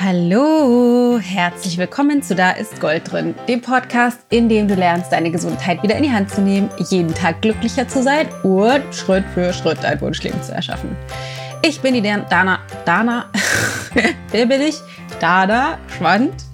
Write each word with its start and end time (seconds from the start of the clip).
Hallo, 0.00 1.18
herzlich 1.20 1.76
willkommen 1.76 2.22
zu 2.22 2.36
Da 2.36 2.52
ist 2.52 2.80
Gold 2.80 3.10
drin, 3.10 3.34
dem 3.48 3.60
Podcast, 3.60 4.20
in 4.30 4.48
dem 4.48 4.68
du 4.68 4.76
lernst, 4.76 5.10
deine 5.10 5.32
Gesundheit 5.32 5.82
wieder 5.82 5.96
in 5.96 6.04
die 6.04 6.12
Hand 6.12 6.30
zu 6.30 6.40
nehmen, 6.40 6.70
jeden 6.88 7.12
Tag 7.12 7.42
glücklicher 7.42 7.88
zu 7.88 8.00
sein 8.00 8.28
und 8.44 8.94
Schritt 8.94 9.24
für 9.34 9.52
Schritt 9.52 9.78
dein 9.82 10.00
Wunschleben 10.00 10.40
zu 10.40 10.52
erschaffen. 10.52 10.96
Ich 11.62 11.80
bin 11.80 11.94
die 11.94 12.00
Dana, 12.00 12.60
Dana, 12.84 13.24
wer 14.30 14.46
bin 14.46 14.60
ich? 14.60 14.76
Dana 15.18 15.78
Schwand 15.98 16.44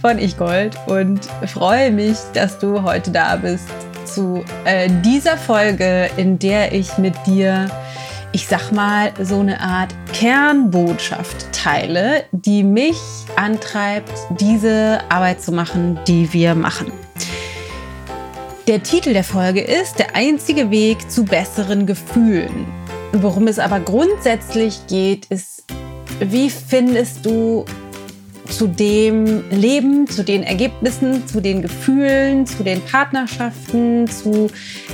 von 0.00 0.18
Ich 0.18 0.38
Gold 0.38 0.74
und 0.86 1.22
freue 1.46 1.90
mich, 1.90 2.16
dass 2.32 2.58
du 2.58 2.82
heute 2.82 3.10
da 3.10 3.36
bist 3.36 3.68
zu 4.06 4.42
äh, 4.64 4.88
dieser 5.04 5.36
Folge, 5.36 6.08
in 6.16 6.38
der 6.38 6.72
ich 6.72 6.96
mit 6.96 7.14
dir 7.26 7.68
ich 8.36 8.48
sag 8.48 8.70
mal, 8.70 9.14
so 9.18 9.40
eine 9.40 9.58
Art 9.62 9.94
Kernbotschaft 10.12 11.50
teile, 11.52 12.24
die 12.32 12.62
mich 12.64 12.98
antreibt, 13.34 14.12
diese 14.38 15.00
Arbeit 15.08 15.40
zu 15.40 15.52
machen, 15.52 15.98
die 16.06 16.30
wir 16.34 16.54
machen. 16.54 16.92
Der 18.68 18.82
Titel 18.82 19.14
der 19.14 19.24
Folge 19.24 19.62
ist 19.62 19.98
Der 19.98 20.14
einzige 20.14 20.70
Weg 20.70 21.10
zu 21.10 21.24
besseren 21.24 21.86
Gefühlen. 21.86 22.66
Worum 23.14 23.46
es 23.46 23.58
aber 23.58 23.80
grundsätzlich 23.80 24.86
geht, 24.86 25.24
ist, 25.30 25.64
wie 26.20 26.50
findest 26.50 27.24
du 27.24 27.64
zu 28.56 28.68
dem 28.68 29.44
Leben, 29.50 30.06
zu 30.08 30.24
den 30.24 30.42
Ergebnissen, 30.42 31.26
zu 31.26 31.42
den 31.42 31.60
Gefühlen, 31.60 32.46
zu 32.46 32.64
den 32.64 32.80
Partnerschaften, 32.80 34.08
zu 34.08 34.48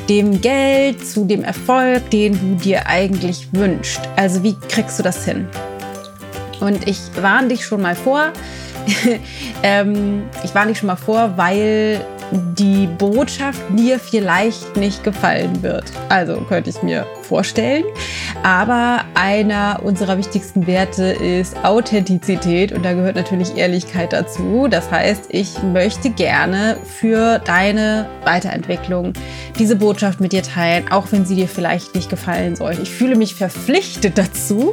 dem 0.09 0.41
Geld, 0.41 1.07
zu 1.07 1.25
dem 1.25 1.45
Erfolg, 1.45 2.11
den 2.11 2.33
du 2.33 2.57
dir 2.57 2.89
eigentlich 2.89 3.47
wünschst. 3.53 4.01
Also 4.17 4.43
wie 4.43 4.57
kriegst 4.69 4.99
du 4.99 5.05
das 5.05 5.25
hin? 5.25 5.47
Und 6.59 6.89
ich 6.89 6.99
warne 7.21 7.49
dich 7.49 7.65
schon 7.65 7.83
mal 7.83 7.95
vor. 7.95 8.33
ähm, 9.63 10.25
ich 10.43 10.53
warne 10.57 10.73
dich 10.73 10.79
schon 10.79 10.89
mal 10.89 10.97
vor, 10.97 11.35
weil 11.37 12.05
die 12.33 12.87
Botschaft 12.87 13.61
dir 13.71 13.99
vielleicht 13.99 14.77
nicht 14.77 15.05
gefallen 15.05 15.63
wird. 15.63 15.85
Also 16.09 16.37
könnte 16.49 16.71
ich 16.71 16.83
mir 16.83 17.07
vorstellen. 17.23 17.85
Aber 18.43 19.05
einer 19.15 19.81
unserer 19.83 20.19
wichtigsten 20.19 20.67
Werte 20.67 21.05
ist 21.05 21.57
Authentizität 21.65 22.73
und 22.73 22.85
da 22.85 22.93
gehört 22.93 23.17
natürlich 23.17 23.57
Ehrlichkeit 23.57 24.13
dazu. 24.13 24.67
Das 24.69 24.91
heißt, 24.91 25.27
ich 25.29 25.63
möchte 25.63 26.11
gerne 26.11 26.77
für 26.99 27.39
deine 27.39 28.09
Weiterentwicklung 28.25 29.13
diese 29.59 29.77
Botschaft 29.77 30.21
mit 30.21 30.33
dir 30.33 30.43
teilen, 30.43 30.91
auch 30.91 31.07
wenn 31.11 31.25
sie 31.25 31.37
dir 31.37 31.49
vielleicht 31.49 31.95
nicht 31.95 32.11
gefallen 32.11 32.57
sollte. 32.57 32.83
Ich 32.83 32.91
fühle 32.91 33.17
mich 33.17 33.35
verpflichtet 33.35 34.19
dazu 34.19 34.73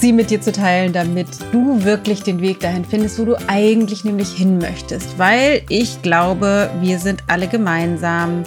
sie 0.00 0.12
mit 0.12 0.30
dir 0.30 0.40
zu 0.40 0.52
teilen, 0.52 0.92
damit 0.92 1.28
du 1.52 1.84
wirklich 1.84 2.22
den 2.22 2.40
Weg 2.40 2.60
dahin 2.60 2.84
findest, 2.84 3.18
wo 3.18 3.24
du 3.24 3.36
eigentlich 3.48 4.04
nämlich 4.04 4.30
hin 4.30 4.58
möchtest. 4.58 5.18
Weil 5.18 5.62
ich 5.68 6.02
glaube, 6.02 6.70
wir 6.80 6.98
sind 6.98 7.24
alle 7.26 7.48
gemeinsam 7.48 8.44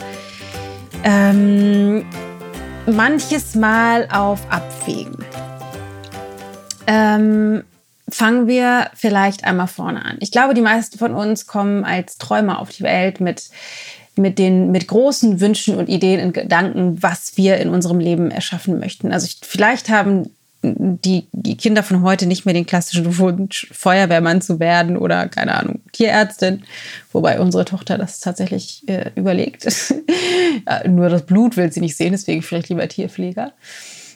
ähm, 1.03 2.05
manches 2.85 3.55
Mal 3.55 4.07
auf 4.11 4.39
Abwägen. 4.49 5.17
Ähm, 6.87 7.63
fangen 8.09 8.47
wir 8.47 8.89
vielleicht 8.93 9.43
einmal 9.43 9.67
vorne 9.67 10.03
an. 10.05 10.17
Ich 10.19 10.31
glaube, 10.31 10.53
die 10.53 10.61
meisten 10.61 10.97
von 10.97 11.13
uns 11.13 11.47
kommen 11.47 11.83
als 11.83 12.17
Träumer 12.17 12.59
auf 12.59 12.69
die 12.69 12.83
Welt 12.83 13.19
mit 13.19 13.49
mit 14.17 14.39
den 14.39 14.71
mit 14.71 14.89
großen 14.89 15.39
Wünschen 15.39 15.77
und 15.77 15.87
Ideen 15.87 16.25
und 16.25 16.33
Gedanken, 16.33 17.01
was 17.01 17.37
wir 17.37 17.57
in 17.57 17.69
unserem 17.69 17.99
Leben 17.99 18.29
erschaffen 18.29 18.77
möchten. 18.77 19.13
Also 19.13 19.25
ich, 19.25 19.39
vielleicht 19.41 19.87
haben 19.87 20.29
die, 20.63 21.57
Kinder 21.57 21.83
von 21.83 22.03
heute 22.03 22.27
nicht 22.27 22.45
mehr 22.45 22.53
den 22.53 22.65
klassischen 22.65 23.17
Wunsch, 23.17 23.67
Feuerwehrmann 23.71 24.41
zu 24.41 24.59
werden 24.59 24.97
oder, 24.97 25.27
keine 25.27 25.55
Ahnung, 25.55 25.81
Tierärztin. 25.91 26.63
Wobei 27.11 27.39
unsere 27.39 27.65
Tochter 27.65 27.97
das 27.97 28.19
tatsächlich 28.19 28.87
äh, 28.87 29.11
überlegt. 29.15 29.67
Nur 30.87 31.09
das 31.09 31.25
Blut 31.25 31.57
will 31.57 31.71
sie 31.71 31.81
nicht 31.81 31.97
sehen, 31.97 32.11
deswegen 32.11 32.41
vielleicht 32.41 32.69
lieber 32.69 32.87
Tierpfleger. 32.87 33.53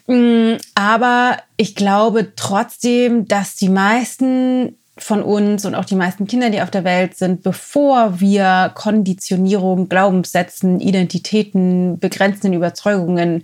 Mm, 0.07 0.53
aber 0.75 1.37
ich 1.57 1.75
glaube 1.75 2.33
trotzdem, 2.35 3.27
dass 3.27 3.55
die 3.55 3.69
meisten 3.69 4.77
von 4.97 5.21
uns 5.23 5.65
und 5.65 5.75
auch 5.75 5.83
die 5.83 5.95
meisten 5.95 6.25
Kinder, 6.25 6.49
die 6.49 6.61
auf 6.61 6.71
der 6.71 6.85
Welt 6.85 7.17
sind, 7.17 7.43
bevor 7.43 8.21
wir 8.21 8.71
Konditionierung, 8.75 9.89
Glaubenssätzen, 9.89 10.79
Identitäten, 10.79 11.99
begrenzenden 11.99 12.53
Überzeugungen 12.53 13.43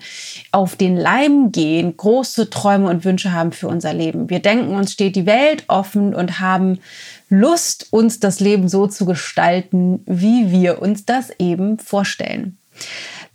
auf 0.54 0.78
den 0.78 0.96
Leim 0.96 1.52
gehen, 1.52 1.98
große 1.98 2.50
Träume 2.50 2.90
und 2.90 3.04
Wünsche 3.04 3.34
haben 3.34 3.52
für 3.52 3.68
unser 3.68 3.94
Leben. 3.94 4.30
Wir 4.30 4.40
denken, 4.40 4.76
uns 4.76 4.94
steht 4.94 5.18
die 5.18 5.26
Welt 5.26 5.66
offen 5.68 6.16
und 6.16 6.40
haben 6.40 6.80
Lust, 7.28 7.88
uns 7.92 8.22
das 8.22 8.40
Leben 8.40 8.70
so 8.70 8.88
zu 8.88 9.06
gestalten, 9.06 10.04
wie 10.06 10.52
wir 10.52 10.82
uns 10.82 11.06
das 11.06 11.32
eben 11.38 11.80
vorstellen 11.80 12.58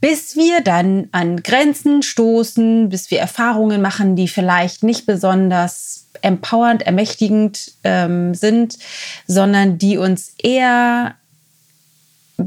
bis 0.00 0.36
wir 0.36 0.60
dann 0.60 1.08
an 1.12 1.42
Grenzen 1.42 2.02
stoßen, 2.02 2.90
bis 2.90 3.10
wir 3.10 3.18
Erfahrungen 3.18 3.80
machen, 3.80 4.14
die 4.14 4.28
vielleicht 4.28 4.82
nicht 4.82 5.06
besonders 5.06 6.05
empowernd, 6.22 6.82
ermächtigend 6.82 7.72
ähm, 7.84 8.34
sind, 8.34 8.78
sondern 9.26 9.78
die 9.78 9.98
uns 9.98 10.34
eher 10.42 11.14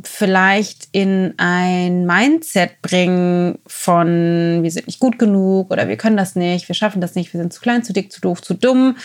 vielleicht 0.03 0.87
in 0.91 1.33
ein 1.37 2.05
Mindset 2.05 2.81
bringen 2.83 3.57
von 3.65 4.59
wir 4.61 4.69
sind 4.69 4.85
nicht 4.85 4.99
gut 4.99 5.17
genug 5.17 5.71
oder 5.71 5.87
wir 5.87 5.97
können 5.97 6.17
das 6.17 6.35
nicht, 6.35 6.67
wir 6.67 6.75
schaffen 6.75 7.01
das 7.01 7.15
nicht, 7.15 7.33
wir 7.33 7.39
sind 7.39 7.51
zu 7.51 7.59
klein, 7.59 7.83
zu 7.83 7.91
dick, 7.91 8.11
zu 8.11 8.21
doof, 8.21 8.41
zu 8.41 8.53
dumm, 8.53 8.97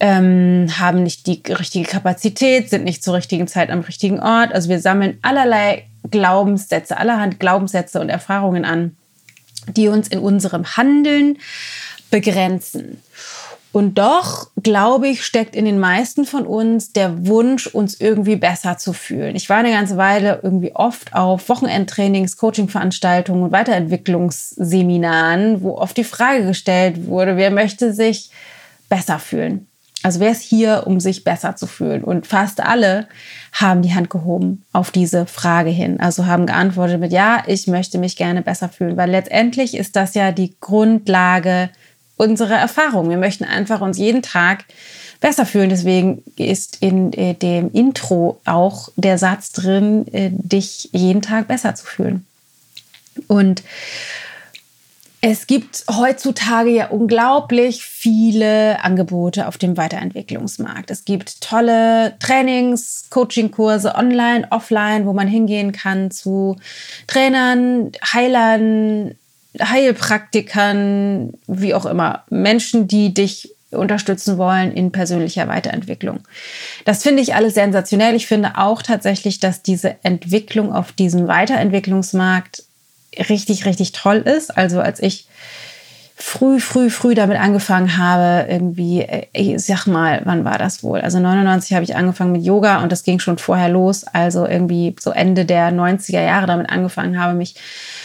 ähm, 0.00 0.66
haben 0.78 1.02
nicht 1.02 1.26
die 1.26 1.42
richtige 1.52 1.84
Kapazität, 1.84 2.70
sind 2.70 2.84
nicht 2.84 3.04
zur 3.04 3.14
richtigen 3.14 3.46
Zeit 3.48 3.70
am 3.70 3.80
richtigen 3.80 4.18
Ort. 4.18 4.54
Also 4.54 4.70
wir 4.70 4.80
sammeln 4.80 5.18
allerlei 5.20 5.84
Glaubenssätze, 6.10 6.96
allerhand 6.96 7.38
Glaubenssätze 7.38 8.00
und 8.00 8.08
Erfahrungen 8.08 8.64
an, 8.64 8.96
die 9.76 9.88
uns 9.88 10.08
in 10.08 10.20
unserem 10.20 10.76
Handeln 10.76 11.38
begrenzen. 12.10 13.02
Und 13.74 13.98
doch, 13.98 14.48
glaube 14.62 15.08
ich, 15.08 15.24
steckt 15.24 15.56
in 15.56 15.64
den 15.64 15.80
meisten 15.80 16.26
von 16.26 16.46
uns 16.46 16.92
der 16.92 17.26
Wunsch, 17.26 17.66
uns 17.66 17.98
irgendwie 17.98 18.36
besser 18.36 18.78
zu 18.78 18.92
fühlen. 18.92 19.34
Ich 19.34 19.50
war 19.50 19.56
eine 19.56 19.72
ganze 19.72 19.96
Weile 19.96 20.38
irgendwie 20.44 20.76
oft 20.76 21.12
auf 21.12 21.48
Wochenendtrainings, 21.48 22.36
Coachingveranstaltungen 22.36 23.42
und 23.42 23.50
Weiterentwicklungsseminaren, 23.50 25.60
wo 25.60 25.76
oft 25.76 25.96
die 25.96 26.04
Frage 26.04 26.46
gestellt 26.46 27.08
wurde, 27.08 27.36
wer 27.36 27.50
möchte 27.50 27.92
sich 27.92 28.30
besser 28.88 29.18
fühlen? 29.18 29.66
Also 30.04 30.20
wer 30.20 30.30
ist 30.30 30.42
hier, 30.42 30.84
um 30.86 31.00
sich 31.00 31.24
besser 31.24 31.56
zu 31.56 31.66
fühlen? 31.66 32.04
Und 32.04 32.28
fast 32.28 32.60
alle 32.60 33.08
haben 33.52 33.82
die 33.82 33.94
Hand 33.94 34.08
gehoben 34.08 34.62
auf 34.72 34.92
diese 34.92 35.26
Frage 35.26 35.70
hin. 35.70 35.98
Also 35.98 36.26
haben 36.26 36.46
geantwortet 36.46 37.00
mit, 37.00 37.10
ja, 37.10 37.42
ich 37.48 37.66
möchte 37.66 37.98
mich 37.98 38.14
gerne 38.14 38.42
besser 38.42 38.68
fühlen, 38.68 38.96
weil 38.96 39.10
letztendlich 39.10 39.76
ist 39.76 39.96
das 39.96 40.14
ja 40.14 40.30
die 40.30 40.54
Grundlage 40.60 41.70
unsere 42.16 42.54
Erfahrung. 42.54 43.10
Wir 43.10 43.16
möchten 43.16 43.44
einfach 43.44 43.80
uns 43.80 43.98
jeden 43.98 44.22
Tag 44.22 44.64
besser 45.20 45.46
fühlen. 45.46 45.70
Deswegen 45.70 46.22
ist 46.36 46.82
in 46.82 47.12
äh, 47.12 47.34
dem 47.34 47.72
Intro 47.72 48.40
auch 48.44 48.90
der 48.96 49.18
Satz 49.18 49.52
drin, 49.52 50.06
äh, 50.12 50.30
dich 50.32 50.90
jeden 50.92 51.22
Tag 51.22 51.48
besser 51.48 51.74
zu 51.74 51.86
fühlen. 51.86 52.26
Und 53.26 53.62
es 55.26 55.46
gibt 55.46 55.84
heutzutage 55.90 56.68
ja 56.68 56.88
unglaublich 56.88 57.82
viele 57.82 58.84
Angebote 58.84 59.48
auf 59.48 59.56
dem 59.56 59.78
Weiterentwicklungsmarkt. 59.78 60.90
Es 60.90 61.06
gibt 61.06 61.40
tolle 61.40 62.18
Trainings, 62.18 63.06
Coachingkurse 63.08 63.94
online, 63.94 64.46
offline, 64.50 65.06
wo 65.06 65.14
man 65.14 65.26
hingehen 65.26 65.72
kann 65.72 66.10
zu 66.10 66.56
Trainern, 67.06 67.92
Heilern, 68.12 69.14
Heilpraktikern, 69.60 71.34
wie 71.46 71.74
auch 71.74 71.86
immer, 71.86 72.24
Menschen, 72.30 72.88
die 72.88 73.14
dich 73.14 73.54
unterstützen 73.70 74.38
wollen 74.38 74.72
in 74.72 74.92
persönlicher 74.92 75.48
Weiterentwicklung. 75.48 76.20
Das 76.84 77.02
finde 77.02 77.22
ich 77.22 77.34
alles 77.34 77.54
sensationell. 77.54 78.14
Ich 78.14 78.26
finde 78.26 78.52
auch 78.56 78.82
tatsächlich, 78.82 79.40
dass 79.40 79.62
diese 79.62 79.96
Entwicklung 80.02 80.72
auf 80.72 80.92
diesem 80.92 81.26
Weiterentwicklungsmarkt 81.26 82.62
richtig, 83.28 83.66
richtig 83.66 83.92
toll 83.92 84.18
ist. 84.18 84.56
Also 84.56 84.80
als 84.80 85.02
ich 85.02 85.26
früh, 86.16 86.60
früh, 86.60 86.90
früh 86.90 87.14
damit 87.14 87.38
angefangen 87.38 87.96
habe, 87.96 88.48
irgendwie, 88.48 89.06
ich 89.32 89.64
sag 89.64 89.86
mal, 89.86 90.22
wann 90.24 90.44
war 90.44 90.58
das 90.58 90.82
wohl? 90.82 91.00
Also 91.00 91.18
99 91.18 91.74
habe 91.74 91.84
ich 91.84 91.96
angefangen 91.96 92.32
mit 92.32 92.44
Yoga 92.44 92.82
und 92.82 92.92
das 92.92 93.02
ging 93.02 93.18
schon 93.18 93.38
vorher 93.38 93.68
los. 93.68 94.04
Also 94.04 94.46
irgendwie 94.46 94.94
so 95.00 95.10
Ende 95.10 95.44
der 95.44 95.72
90er 95.72 96.22
Jahre 96.22 96.46
damit 96.46 96.70
angefangen 96.70 97.20
habe, 97.20 97.34
mich 97.34 97.56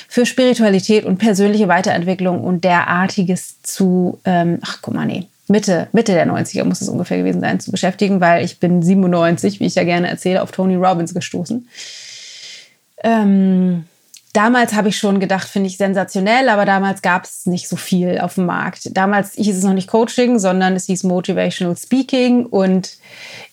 für 0.09 0.25
Spiritualität 0.25 1.05
und 1.05 1.19
persönliche 1.19 1.67
Weiterentwicklung 1.67 2.43
und 2.43 2.63
derartiges 2.63 3.61
zu, 3.61 4.19
ähm, 4.25 4.57
ach 4.61 4.79
guck 4.81 4.95
mal, 4.95 5.05
nee, 5.05 5.27
Mitte, 5.47 5.87
Mitte 5.91 6.13
der 6.13 6.27
90er 6.27 6.63
muss 6.63 6.81
es 6.81 6.89
ungefähr 6.89 7.19
gewesen 7.19 7.41
sein, 7.41 7.59
zu 7.59 7.71
beschäftigen, 7.71 8.19
weil 8.19 8.43
ich 8.43 8.59
bin 8.59 8.81
97, 8.81 9.59
wie 9.59 9.67
ich 9.67 9.75
ja 9.75 9.83
gerne 9.83 10.09
erzähle, 10.09 10.41
auf 10.41 10.51
Tony 10.51 10.75
Robbins 10.75 11.13
gestoßen. 11.13 11.67
Ähm, 13.03 13.85
damals 14.33 14.73
habe 14.73 14.89
ich 14.89 14.97
schon 14.97 15.19
gedacht, 15.19 15.47
finde 15.47 15.67
ich 15.67 15.77
sensationell, 15.77 16.49
aber 16.49 16.65
damals 16.65 17.01
gab 17.01 17.25
es 17.25 17.45
nicht 17.45 17.67
so 17.67 17.75
viel 17.75 18.19
auf 18.19 18.35
dem 18.35 18.45
Markt. 18.45 18.95
Damals 18.95 19.33
hieß 19.33 19.57
es 19.57 19.63
noch 19.63 19.73
nicht 19.73 19.87
Coaching, 19.87 20.37
sondern 20.39 20.75
es 20.75 20.85
hieß 20.85 21.03
Motivational 21.03 21.75
Speaking. 21.75 22.45
Und 22.45 22.97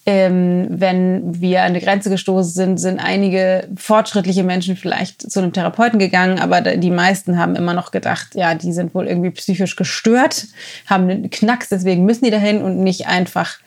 ähm, 0.04 0.66
wenn 0.68 1.40
wir 1.40 1.60
an 1.60 1.68
eine 1.68 1.80
Grenze 1.80 2.10
gestoßen 2.10 2.52
sind, 2.52 2.78
sind 2.78 3.00
einige 3.00 3.68
fortschrittliche 3.76 4.44
Menschen 4.44 4.76
vielleicht 4.76 5.30
zu 5.30 5.40
einem 5.40 5.52
Therapeuten 5.52 5.98
gegangen, 5.98 6.38
aber 6.38 6.60
die 6.60 6.90
meisten 6.90 7.38
haben 7.38 7.56
immer 7.56 7.74
noch 7.74 7.90
gedacht, 7.90 8.34
ja, 8.34 8.54
die 8.54 8.72
sind 8.72 8.94
wohl 8.94 9.08
irgendwie 9.08 9.30
psychisch 9.30 9.76
gestört, 9.76 10.46
haben 10.86 11.08
einen 11.08 11.30
Knacks, 11.30 11.70
deswegen 11.70 12.04
müssen 12.04 12.24
die 12.24 12.30
dahin 12.30 12.62
und 12.62 12.78
nicht 12.78 13.06
einfach 13.06 13.58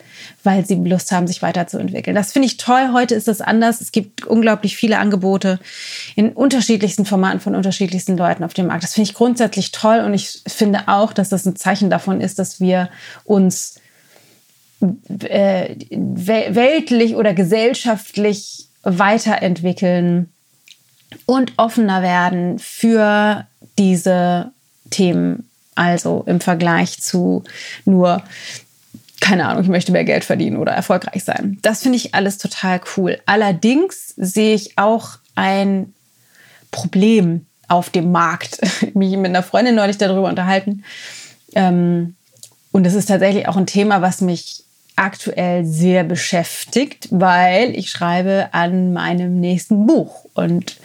weil 0.43 0.65
sie 0.65 0.75
Lust 0.75 1.11
haben, 1.11 1.27
sich 1.27 1.41
weiterzuentwickeln. 1.41 2.15
Das 2.15 2.31
finde 2.31 2.47
ich 2.47 2.57
toll. 2.57 2.89
Heute 2.93 3.15
ist 3.15 3.27
das 3.27 3.41
anders. 3.41 3.81
Es 3.81 3.91
gibt 3.91 4.25
unglaublich 4.25 4.75
viele 4.77 4.99
Angebote 4.99 5.59
in 6.15 6.31
unterschiedlichsten 6.31 7.05
Formaten 7.05 7.39
von 7.39 7.55
unterschiedlichsten 7.55 8.17
Leuten 8.17 8.43
auf 8.43 8.53
dem 8.53 8.67
Markt. 8.67 8.83
Das 8.83 8.93
finde 8.93 9.09
ich 9.09 9.15
grundsätzlich 9.15 9.71
toll 9.71 9.99
und 9.99 10.13
ich 10.13 10.41
finde 10.47 10.87
auch, 10.87 11.13
dass 11.13 11.29
das 11.29 11.45
ein 11.45 11.55
Zeichen 11.55 11.89
davon 11.89 12.21
ist, 12.21 12.39
dass 12.39 12.59
wir 12.59 12.89
uns 13.23 13.79
äh, 14.79 15.75
weltlich 15.91 17.15
oder 17.15 17.33
gesellschaftlich 17.33 18.67
weiterentwickeln 18.83 20.31
und 21.25 21.53
offener 21.57 22.01
werden 22.01 22.59
für 22.59 23.45
diese 23.77 24.51
Themen. 24.89 25.49
Also 25.75 26.23
im 26.25 26.41
Vergleich 26.41 27.01
zu 27.01 27.43
nur 27.85 28.21
keine 29.29 29.47
Ahnung, 29.47 29.61
ich 29.61 29.69
möchte 29.69 29.91
mehr 29.91 30.05
Geld 30.05 30.23
verdienen 30.23 30.57
oder 30.57 30.71
erfolgreich 30.71 31.23
sein. 31.23 31.59
Das 31.61 31.83
finde 31.83 31.97
ich 31.97 32.15
alles 32.15 32.39
total 32.39 32.81
cool. 32.97 33.19
Allerdings 33.27 34.15
sehe 34.17 34.55
ich 34.55 34.75
auch 34.79 35.19
ein 35.35 35.93
Problem 36.71 37.45
auf 37.67 37.91
dem 37.91 38.11
Markt. 38.11 38.59
Ich 38.81 38.95
mich 38.95 39.15
mit 39.17 39.27
einer 39.27 39.43
Freundin 39.43 39.75
neulich 39.75 39.99
darüber 39.99 40.27
unterhalten. 40.27 40.83
Ähm, 41.53 42.15
und 42.71 42.87
das 42.87 42.95
ist 42.95 43.05
tatsächlich 43.05 43.47
auch 43.47 43.55
ein 43.55 43.67
Thema, 43.67 44.01
was 44.01 44.21
mich 44.21 44.63
aktuell 44.95 45.63
sehr 45.63 46.03
beschäftigt, 46.03 47.09
weil 47.11 47.77
ich 47.77 47.91
schreibe 47.91 48.49
an 48.53 48.93
meinem 48.93 49.39
nächsten 49.39 49.85
Buch 49.85 50.25
und 50.33 50.77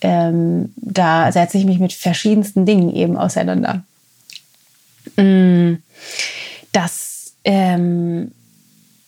ähm, 0.00 0.72
da 0.76 1.30
setze 1.30 1.58
ich 1.58 1.66
mich 1.66 1.80
mit 1.80 1.92
verschiedensten 1.92 2.64
Dingen 2.64 2.94
eben 2.94 3.18
auseinander. 3.18 3.84
Mm, 5.16 5.74
das 6.72 7.13
ähm, 7.44 8.32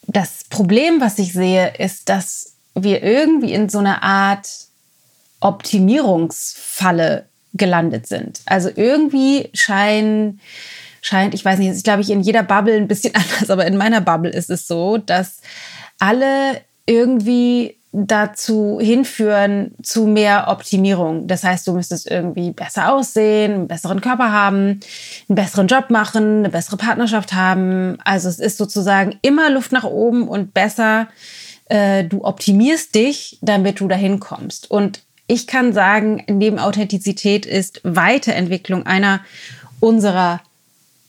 das 0.06 0.44
Problem, 0.49 1.00
was 1.00 1.19
ich 1.19 1.33
sehe, 1.33 1.75
ist, 1.79 2.09
dass 2.09 2.55
wir 2.75 3.03
irgendwie 3.03 3.53
in 3.53 3.69
so 3.69 3.79
einer 3.79 4.03
Art 4.03 4.49
Optimierungsfalle 5.41 7.27
gelandet 7.55 8.06
sind. 8.06 8.41
Also 8.47 8.71
irgendwie 8.75 9.50
scheinen 9.55 10.41
scheint, 11.00 11.35
ich 11.35 11.44
weiß 11.44 11.59
nicht, 11.59 11.69
ist 11.69 11.85
glaube 11.85 12.03
ich 12.03 12.11
in 12.11 12.21
jeder 12.21 12.43
Bubble 12.43 12.77
ein 12.77 12.88
bisschen 12.88 13.15
anders, 13.15 13.50
aber 13.50 13.67
in 13.67 13.77
meiner 13.77 14.00
Bubble 14.00 14.31
ist 14.31 14.50
es 14.50 14.67
so, 14.67 14.99
dass 14.99 15.41
alle 15.99 16.61
irgendwie 16.85 17.75
dazu 17.99 18.79
hinführen 18.79 19.75
zu 19.83 20.07
mehr 20.07 20.49
Optimierung. 20.49 21.27
Das 21.27 21.45
heißt, 21.45 21.67
du 21.67 21.73
müsstest 21.73 22.11
irgendwie 22.11 22.51
besser 22.51 22.93
aussehen, 22.93 23.53
einen 23.53 23.69
besseren 23.69 24.03
Körper 24.03 24.31
haben, 24.31 24.81
einen 25.29 25.37
besseren 25.37 25.67
Job 25.67 25.89
machen, 25.89 26.41
eine 26.41 26.51
bessere 26.51 26.77
Partnerschaft 26.77 27.33
haben. 27.33 27.97
Also 28.05 28.29
es 28.29 28.39
ist 28.39 28.59
sozusagen 28.59 29.19
immer 29.23 29.49
Luft 29.49 29.73
nach 29.73 29.85
oben 29.85 30.29
und 30.29 30.53
besser. 30.53 31.09
Äh, 31.71 32.05
du 32.05 32.23
optimierst 32.23 32.95
dich, 32.95 33.39
damit 33.41 33.81
du 33.81 33.89
dahin 33.89 34.21
kommst. 34.21 34.71
Und 34.71 35.03
ich 35.27 35.47
kann 35.47 35.73
sagen, 35.73 36.23
neben 36.29 36.59
Authentizität 36.59 37.47
ist 37.47 37.81
Weiterentwicklung 37.83 38.85
einer 38.85 39.21
unserer 39.81 40.43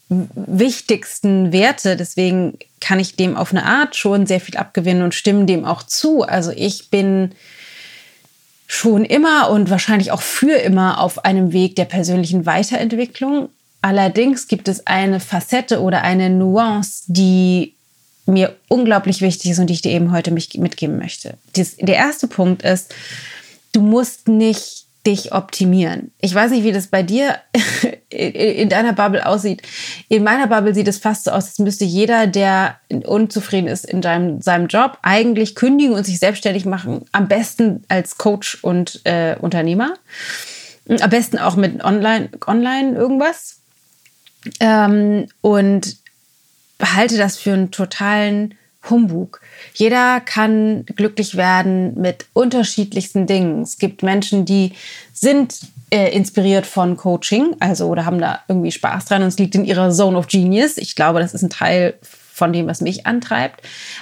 wichtigsten 0.08 1.52
Werte. 1.52 1.96
Deswegen 1.96 2.58
kann 2.80 3.00
ich 3.00 3.16
dem 3.16 3.36
auf 3.36 3.52
eine 3.52 3.64
Art 3.64 3.96
schon 3.96 4.26
sehr 4.26 4.40
viel 4.40 4.56
abgewinnen 4.56 5.02
und 5.02 5.14
stimme 5.14 5.44
dem 5.44 5.64
auch 5.64 5.82
zu. 5.82 6.22
Also 6.22 6.50
ich 6.50 6.90
bin 6.90 7.32
schon 8.66 9.04
immer 9.04 9.50
und 9.50 9.70
wahrscheinlich 9.70 10.12
auch 10.12 10.22
für 10.22 10.56
immer 10.56 11.00
auf 11.00 11.24
einem 11.24 11.52
Weg 11.52 11.76
der 11.76 11.86
persönlichen 11.86 12.46
Weiterentwicklung. 12.46 13.48
Allerdings 13.80 14.48
gibt 14.48 14.68
es 14.68 14.86
eine 14.86 15.20
Facette 15.20 15.80
oder 15.80 16.02
eine 16.02 16.30
Nuance, 16.30 17.04
die 17.06 17.74
mir 18.26 18.54
unglaublich 18.68 19.22
wichtig 19.22 19.52
ist 19.52 19.58
und 19.58 19.68
die 19.68 19.74
ich 19.74 19.82
dir 19.82 19.92
eben 19.92 20.12
heute 20.12 20.30
mitgeben 20.30 20.98
möchte. 20.98 21.34
der 21.56 21.96
erste 21.96 22.28
Punkt 22.28 22.62
ist, 22.62 22.94
du 23.72 23.80
musst 23.80 24.28
nicht 24.28 24.86
dich 25.06 25.32
optimieren. 25.32 26.12
Ich 26.20 26.34
weiß 26.34 26.50
nicht, 26.50 26.64
wie 26.64 26.72
das 26.72 26.88
bei 26.88 27.02
dir 27.02 27.36
in 28.10 28.68
deiner 28.68 28.92
Bubble 28.94 29.26
aussieht. 29.26 29.62
In 30.08 30.24
meiner 30.24 30.46
Bubble 30.46 30.74
sieht 30.74 30.88
es 30.88 30.98
fast 30.98 31.24
so 31.24 31.30
aus, 31.30 31.46
als 31.46 31.58
müsste 31.58 31.84
jeder, 31.84 32.26
der 32.26 32.78
unzufrieden 32.88 33.68
ist 33.68 33.84
in 33.84 34.02
seinem, 34.02 34.40
seinem 34.40 34.66
Job, 34.66 34.98
eigentlich 35.02 35.54
kündigen 35.54 35.94
und 35.94 36.04
sich 36.04 36.18
selbstständig 36.18 36.64
machen. 36.64 37.04
Am 37.12 37.28
besten 37.28 37.84
als 37.88 38.16
Coach 38.16 38.58
und 38.62 39.02
äh, 39.04 39.36
Unternehmer. 39.40 39.94
Am 40.88 41.10
besten 41.10 41.38
auch 41.38 41.56
mit 41.56 41.84
Online, 41.84 42.30
Online 42.46 42.96
irgendwas. 42.96 43.60
Ähm, 44.60 45.26
und 45.42 45.96
halte 46.80 47.18
das 47.18 47.36
für 47.36 47.52
einen 47.52 47.70
totalen 47.70 48.54
Humbug. 48.88 49.40
Jeder 49.74 50.20
kann 50.20 50.86
glücklich 50.96 51.36
werden 51.36 52.00
mit 52.00 52.26
unterschiedlichsten 52.32 53.26
Dingen. 53.26 53.62
Es 53.62 53.78
gibt 53.78 54.02
Menschen, 54.02 54.44
die 54.44 54.72
sind 55.12 55.58
äh, 55.90 56.10
inspiriert 56.14 56.66
von 56.66 56.96
Coaching, 56.96 57.56
also 57.60 57.86
oder 57.88 58.04
haben 58.04 58.20
da 58.20 58.40
irgendwie 58.48 58.72
Spaß 58.72 59.06
dran 59.06 59.22
und 59.22 59.28
es 59.28 59.38
liegt 59.38 59.54
in 59.54 59.64
ihrer 59.64 59.90
Zone 59.90 60.18
of 60.18 60.26
Genius. 60.26 60.76
Ich 60.76 60.94
glaube, 60.96 61.20
das 61.20 61.34
ist 61.34 61.42
ein 61.42 61.50
Teil 61.50 61.94
von 62.38 62.52
dem, 62.52 62.68
was 62.68 62.80
mich 62.80 63.06
antreibt. 63.06 63.60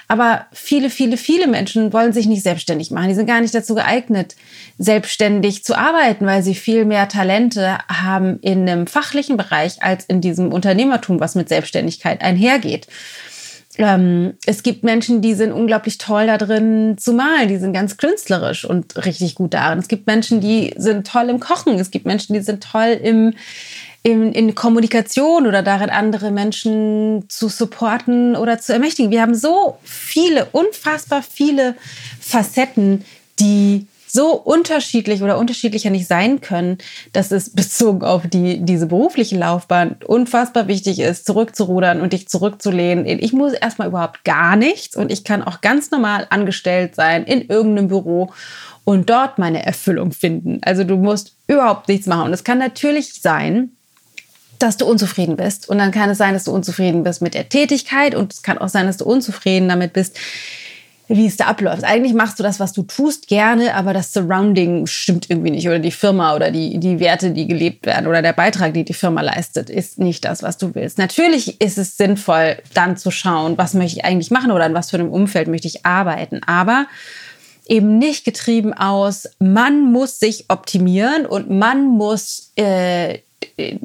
Aber 0.09 0.47
viele, 0.53 0.91
viele, 0.91 1.17
viele 1.17 1.49
Menschen 1.49 1.93
wollen 1.93 2.13
sich 2.13 2.27
nicht 2.27 2.43
selbstständig 2.43 2.91
machen. 2.91 3.09
Die 3.09 3.15
sind 3.15 3.27
gar 3.27 3.41
nicht 3.41 3.55
dazu 3.55 3.75
geeignet, 3.75 4.37
selbstständig 4.79 5.65
zu 5.65 5.77
arbeiten, 5.77 6.27
weil 6.27 6.43
sie 6.43 6.55
viel 6.55 6.85
mehr 6.85 7.09
Talente 7.09 7.79
haben 7.89 8.39
in 8.41 8.69
einem 8.69 8.87
fachlichen 8.87 9.37
Bereich 9.37 9.83
als 9.83 10.05
in 10.05 10.21
diesem 10.21 10.53
Unternehmertum, 10.53 11.19
was 11.19 11.35
mit 11.35 11.49
Selbstständigkeit 11.49 12.21
einhergeht. 12.21 12.87
Ähm, 13.79 14.35
es 14.47 14.63
gibt 14.63 14.85
Menschen, 14.85 15.21
die 15.21 15.35
sind 15.35 15.53
unglaublich 15.53 15.99
toll 15.99 16.27
da 16.27 16.39
drin 16.39 16.97
zu 16.99 17.13
malen, 17.13 17.49
die 17.49 17.59
sind 17.59 17.73
ganz 17.73 17.97
künstlerisch 17.97 18.65
und 18.65 19.05
richtig 19.05 19.35
gut 19.35 19.55
darin. 19.55 19.79
Es 19.79 19.89
gibt 19.89 20.07
Menschen, 20.07 20.41
die 20.41 20.75
sind 20.77 21.07
toll 21.07 21.29
im 21.29 21.41
Kochen. 21.41 21.79
Es 21.79 21.91
gibt 21.91 22.07
Menschen, 22.07 22.33
die 22.33 22.41
sind 22.41 22.63
toll 22.63 22.99
im, 23.03 23.35
im, 24.03 24.33
in 24.33 24.55
Kommunikation 24.55 25.47
oder 25.47 25.63
darin, 25.63 25.91
andere 25.91 26.31
Menschen 26.31 27.25
zu 27.29 27.49
supporten 27.49 28.35
oder 28.35 28.59
zu 28.59 28.73
ermächtigen. 28.73 29.11
Wir 29.11 29.23
haben 29.23 29.35
so 29.35 29.79
viele, 29.83 30.47
unfassbar 30.53 31.23
viele 31.23 31.75
Facetten, 32.21 33.05
die 33.39 33.87
so 34.17 34.33
unterschiedlich 34.33 35.23
oder 35.23 35.39
unterschiedlicher 35.39 35.91
nicht 35.91 36.09
sein 36.09 36.41
können, 36.41 36.79
dass 37.13 37.31
es 37.31 37.51
bezogen 37.51 38.03
auf 38.03 38.27
die, 38.27 38.59
diese 38.59 38.87
berufliche 38.87 39.37
Laufbahn 39.37 39.97
unfassbar 40.05 40.67
wichtig 40.67 40.99
ist, 40.99 41.27
zurückzurudern 41.27 42.01
und 42.01 42.13
dich 42.13 42.29
zurückzulehnen. 42.29 43.07
Ich 43.07 43.33
muss 43.33 43.53
erstmal 43.53 43.89
überhaupt 43.89 44.25
gar 44.25 44.57
nichts 44.57 44.97
und 44.97 45.13
ich 45.13 45.23
kann 45.23 45.45
auch 45.45 45.61
ganz 45.61 45.93
normal 45.93 46.27
angestellt 46.31 46.97
sein 46.97 47.25
in 47.25 47.43
irgendeinem 47.43 47.89
Büro 47.89 48.33
und 48.83 49.11
dort 49.11 49.39
meine 49.39 49.65
Erfüllung 49.65 50.13
finden. 50.13 50.61
Also 50.63 50.83
du 50.83 50.97
musst 50.97 51.37
überhaupt 51.47 51.89
nichts 51.89 52.07
machen. 52.07 52.27
Und 52.27 52.33
es 52.33 52.45
kann 52.45 52.59
natürlich 52.59 53.21
sein, 53.21 53.71
dass 54.59 54.77
du 54.77 54.87
unzufrieden 54.87 55.37
bist. 55.37 55.69
Und 55.69 55.79
dann 55.79 55.91
kann 55.91 56.11
es 56.11 56.19
sein, 56.19 56.35
dass 56.35 56.45
du 56.45 56.53
unzufrieden 56.53 57.03
bist 57.03 57.21
mit 57.21 57.35
der 57.35 57.49
Tätigkeit 57.49 58.15
und 58.15 58.33
es 58.33 58.43
kann 58.43 58.59
auch 58.59 58.69
sein, 58.69 58.87
dass 58.87 58.97
du 58.97 59.05
unzufrieden 59.05 59.69
damit 59.69 59.93
bist, 59.93 60.19
wie 61.09 61.27
es 61.27 61.37
da 61.37 61.47
abläuft. 61.47 61.85
Eigentlich 61.85 62.15
machst 62.15 62.39
du 62.39 62.43
das, 62.43 62.59
was 62.59 62.73
du 62.73 62.83
tust, 62.83 63.29
gerne, 63.29 63.75
aber 63.75 63.93
das 63.93 64.13
Surrounding 64.13 64.87
stimmt 64.87 65.31
irgendwie 65.31 65.53
nicht. 65.53 65.67
Oder 65.69 65.79
die 65.79 65.93
Firma 65.93 66.35
oder 66.35 66.51
die, 66.51 66.79
die 66.79 66.99
Werte, 66.99 67.31
die 67.31 67.47
gelebt 67.47 67.87
werden 67.87 68.09
oder 68.09 68.23
der 68.23 68.33
Beitrag, 68.33 68.75
die 68.75 68.85
die 68.85 68.95
Firma 68.95 69.21
leistet, 69.21 69.71
ist 69.71 69.99
nicht 69.99 70.25
das, 70.25 70.43
was 70.43 70.59
du 70.59 70.75
willst. 70.75 70.99
Natürlich 70.99 71.61
ist 71.61 71.79
es 71.79 71.97
sinnvoll, 71.97 72.57
dann 72.75 72.97
zu 72.97 73.11
schauen, 73.11 73.57
was 73.57 73.75
möchte 73.75 73.99
ich 73.99 74.05
eigentlich 74.05 74.31
machen 74.31 74.51
oder 74.51 74.67
in 74.67 74.75
was 74.75 74.91
für 74.91 74.99
einem 74.99 75.11
Umfeld 75.11 75.47
möchte 75.47 75.69
ich 75.69 75.87
arbeiten. 75.87 76.41
Aber 76.45 76.87
eben 77.67 77.99
nicht 77.99 78.25
getrieben 78.25 78.73
aus, 78.73 79.29
man 79.39 79.93
muss 79.93 80.19
sich 80.19 80.47
optimieren 80.49 81.25
und 81.25 81.51
man 81.51 81.85
muss 81.85 82.53
äh, 82.57 83.19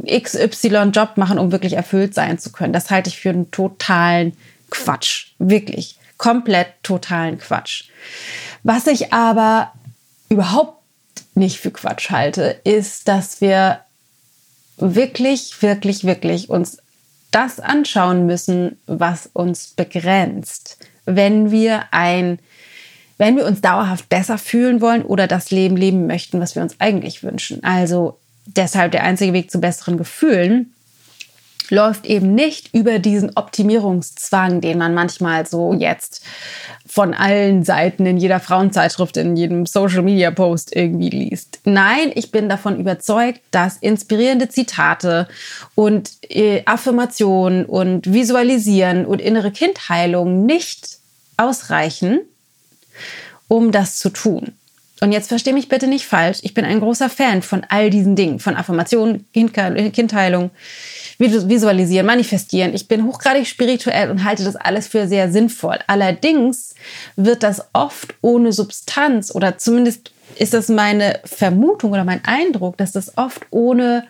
XY-Job 0.07 1.17
machen, 1.17 1.37
um 1.37 1.51
wirklich 1.51 1.73
erfüllt 1.73 2.15
sein 2.15 2.39
zu 2.39 2.51
können. 2.51 2.73
Das 2.73 2.89
halte 2.89 3.09
ich 3.09 3.19
für 3.19 3.29
einen 3.29 3.51
totalen 3.51 4.33
Quatsch. 4.71 5.33
Wirklich 5.37 5.97
komplett 6.21 6.67
totalen 6.83 7.39
Quatsch. 7.39 7.85
Was 8.61 8.85
ich 8.85 9.11
aber 9.11 9.73
überhaupt 10.29 10.77
nicht 11.33 11.57
für 11.57 11.71
Quatsch 11.71 12.11
halte, 12.11 12.61
ist, 12.63 13.07
dass 13.07 13.41
wir 13.41 13.79
wirklich, 14.77 15.59
wirklich, 15.63 16.03
wirklich 16.03 16.47
uns 16.51 16.77
das 17.31 17.59
anschauen 17.59 18.27
müssen, 18.27 18.77
was 18.85 19.31
uns 19.33 19.69
begrenzt. 19.69 20.77
Wenn 21.05 21.49
wir 21.49 21.85
ein 21.91 22.37
wenn 23.17 23.37
wir 23.37 23.45
uns 23.45 23.61
dauerhaft 23.61 24.09
besser 24.09 24.39
fühlen 24.39 24.81
wollen 24.81 25.03
oder 25.03 25.27
das 25.27 25.51
Leben 25.51 25.77
leben 25.77 26.07
möchten, 26.07 26.39
was 26.39 26.55
wir 26.55 26.63
uns 26.63 26.75
eigentlich 26.79 27.21
wünschen. 27.21 27.63
Also 27.63 28.17
deshalb 28.47 28.93
der 28.93 29.03
einzige 29.03 29.33
Weg 29.33 29.51
zu 29.51 29.59
besseren 29.59 29.97
Gefühlen 29.97 30.73
läuft 31.71 32.05
eben 32.05 32.35
nicht 32.35 32.73
über 32.73 32.99
diesen 32.99 33.31
Optimierungszwang, 33.35 34.61
den 34.61 34.77
man 34.77 34.93
manchmal 34.93 35.45
so 35.45 35.73
jetzt 35.73 36.23
von 36.85 37.13
allen 37.13 37.63
Seiten 37.63 38.05
in 38.05 38.17
jeder 38.17 38.41
Frauenzeitschrift, 38.41 39.15
in 39.17 39.37
jedem 39.37 39.65
Social 39.65 40.01
Media 40.01 40.29
Post 40.29 40.75
irgendwie 40.75 41.09
liest. 41.09 41.59
Nein, 41.63 42.11
ich 42.13 42.31
bin 42.31 42.49
davon 42.49 42.79
überzeugt, 42.79 43.39
dass 43.51 43.77
inspirierende 43.77 44.49
Zitate 44.49 45.27
und 45.73 46.11
äh, 46.29 46.63
Affirmationen 46.65 47.65
und 47.65 48.11
Visualisieren 48.11 49.05
und 49.05 49.21
innere 49.21 49.51
Kindheilung 49.51 50.45
nicht 50.45 50.99
ausreichen, 51.37 52.19
um 53.47 53.71
das 53.71 53.97
zu 53.97 54.09
tun. 54.09 54.53
Und 55.03 55.12
jetzt 55.12 55.29
verstehe 55.29 55.53
mich 55.53 55.67
bitte 55.67 55.88
nicht 55.88 56.05
falsch. 56.05 56.38
Ich 56.43 56.53
bin 56.53 56.63
ein 56.63 56.79
großer 56.79 57.10
Fan 57.10 57.41
von 57.41 57.65
all 57.70 57.89
diesen 57.89 58.15
Dingen, 58.15 58.39
von 58.39 58.55
Affirmationen, 58.55 59.25
Kindheilung, 59.34 60.51
Visualisieren, 61.17 62.05
Manifestieren. 62.05 62.75
Ich 62.75 62.88
bin 62.88 63.05
hochgradig 63.05 63.48
spirituell 63.48 64.12
und 64.12 64.24
halte 64.24 64.43
das 64.43 64.55
alles 64.55 64.88
für 64.88 65.08
sehr 65.08 65.31
sinnvoll. 65.31 65.79
Allerdings 65.88 66.75
wird 67.15 67.41
das 67.41 67.63
oft 67.74 68.13
ohne 68.22 68.53
Substanz 68.53 69.34
oder 69.34 69.58
zumindest 69.58 70.12
ist 70.38 70.53
das 70.53 70.70
meine 70.70 71.20
Vermutung 71.25 71.93
oder 71.93 72.03
mein 72.03 72.24
Eindruck, 72.24 72.77
dass 72.77 72.91
das 72.91 73.17
oft 73.17 73.41
ohne 73.50 74.05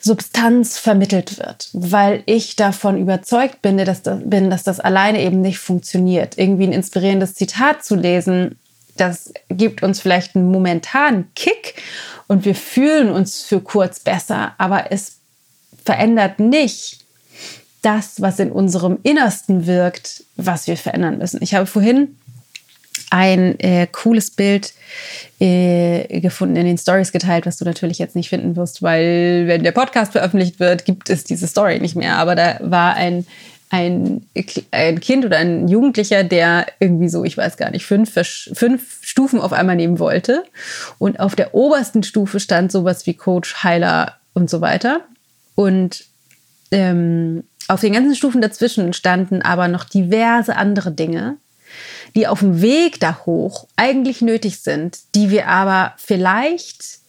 Substanz 0.00 0.78
vermittelt 0.78 1.38
wird, 1.38 1.68
weil 1.74 2.22
ich 2.24 2.56
davon 2.56 2.98
überzeugt 2.98 3.60
bin 3.60 3.76
dass, 3.76 4.02
das, 4.02 4.20
bin, 4.24 4.48
dass 4.48 4.62
das 4.62 4.80
alleine 4.80 5.22
eben 5.22 5.42
nicht 5.42 5.58
funktioniert. 5.58 6.38
Irgendwie 6.38 6.64
ein 6.64 6.72
inspirierendes 6.72 7.34
Zitat 7.34 7.84
zu 7.84 7.96
lesen, 7.96 8.56
das 9.00 9.32
gibt 9.48 9.82
uns 9.82 10.00
vielleicht 10.00 10.36
einen 10.36 10.50
momentanen 10.50 11.30
Kick 11.34 11.74
und 12.26 12.44
wir 12.44 12.54
fühlen 12.54 13.10
uns 13.10 13.42
für 13.42 13.60
kurz 13.60 14.00
besser, 14.00 14.54
aber 14.58 14.92
es 14.92 15.18
verändert 15.84 16.38
nicht 16.40 17.04
das, 17.82 18.20
was 18.20 18.38
in 18.38 18.50
unserem 18.50 18.98
Innersten 19.02 19.66
wirkt, 19.66 20.24
was 20.36 20.66
wir 20.66 20.76
verändern 20.76 21.18
müssen. 21.18 21.42
Ich 21.42 21.54
habe 21.54 21.66
vorhin 21.66 22.16
ein 23.10 23.58
äh, 23.60 23.86
cooles 23.90 24.30
Bild 24.30 24.74
äh, 25.40 26.20
gefunden, 26.20 26.56
in 26.56 26.66
den 26.66 26.78
Stories 26.78 27.12
geteilt, 27.12 27.46
was 27.46 27.56
du 27.56 27.64
natürlich 27.64 27.98
jetzt 27.98 28.16
nicht 28.16 28.28
finden 28.28 28.56
wirst, 28.56 28.82
weil 28.82 29.44
wenn 29.46 29.62
der 29.62 29.72
Podcast 29.72 30.12
veröffentlicht 30.12 30.60
wird, 30.60 30.84
gibt 30.84 31.08
es 31.08 31.24
diese 31.24 31.46
Story 31.46 31.80
nicht 31.80 31.96
mehr. 31.96 32.16
Aber 32.16 32.34
da 32.34 32.58
war 32.60 32.94
ein, 32.94 33.26
ein, 33.70 34.26
ein 34.70 35.00
Kind 35.00 35.24
oder 35.24 35.38
ein 35.38 35.68
Jugendlicher, 35.68 36.24
der 36.24 36.66
irgendwie 36.80 37.08
so, 37.08 37.24
ich 37.24 37.36
weiß 37.36 37.56
gar 37.56 37.70
nicht, 37.70 37.84
fünf, 37.86 38.14
fünf 38.52 38.98
Stufen 39.02 39.40
auf 39.40 39.52
einmal 39.52 39.76
nehmen 39.76 39.98
wollte. 39.98 40.44
Und 40.98 41.20
auf 41.20 41.36
der 41.36 41.54
obersten 41.54 42.02
Stufe 42.02 42.40
stand 42.40 42.72
sowas 42.72 43.06
wie 43.06 43.14
Coach, 43.14 43.62
Heiler 43.62 44.16
und 44.32 44.48
so 44.48 44.60
weiter. 44.60 45.02
Und 45.54 46.04
ähm, 46.70 47.44
auf 47.68 47.80
den 47.80 47.92
ganzen 47.92 48.14
Stufen 48.14 48.40
dazwischen 48.40 48.92
standen 48.94 49.42
aber 49.42 49.68
noch 49.68 49.84
diverse 49.84 50.56
andere 50.56 50.90
Dinge, 50.90 51.36
die 52.14 52.26
auf 52.26 52.40
dem 52.40 52.62
Weg 52.62 53.00
da 53.00 53.20
hoch 53.26 53.66
eigentlich 53.76 54.22
nötig 54.22 54.60
sind, 54.60 54.98
die 55.14 55.30
wir 55.30 55.48
aber 55.48 55.94
vielleicht 55.98 57.00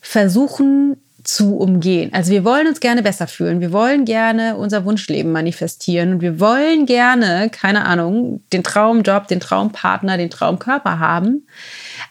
versuchen 0.00 0.96
zu 1.30 1.56
umgehen. 1.56 2.12
Also 2.12 2.32
wir 2.32 2.44
wollen 2.44 2.66
uns 2.66 2.80
gerne 2.80 3.04
besser 3.04 3.28
fühlen, 3.28 3.60
wir 3.60 3.70
wollen 3.70 4.04
gerne 4.04 4.56
unser 4.56 4.84
Wunschleben 4.84 5.30
manifestieren 5.30 6.14
und 6.14 6.20
wir 6.22 6.40
wollen 6.40 6.86
gerne, 6.86 7.50
keine 7.50 7.84
Ahnung, 7.84 8.42
den 8.52 8.64
Traumjob, 8.64 9.28
den 9.28 9.38
Traumpartner, 9.38 10.16
den 10.16 10.30
Traumkörper 10.30 10.98
haben. 10.98 11.46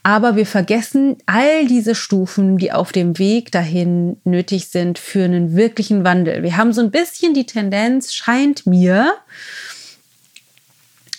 Aber 0.04 0.38
wir 0.38 0.46
vergessen 0.46 1.18
all 1.26 1.68
diese 1.68 1.96
Stufen, 1.96 2.58
die 2.58 2.72
auf 2.72 2.94
dem 2.94 3.20
Weg 3.20 3.52
dahin 3.52 4.16
nötig 4.24 4.70
sind 4.70 4.98
für 4.98 5.26
einen 5.26 5.54
wirklichen 5.54 6.06
Wandel. 6.06 6.42
Wir 6.42 6.56
haben 6.56 6.72
so 6.72 6.80
ein 6.80 6.92
bisschen 6.92 7.34
die 7.34 7.46
Tendenz, 7.46 8.14
scheint 8.14 8.66
mir, 8.66 9.16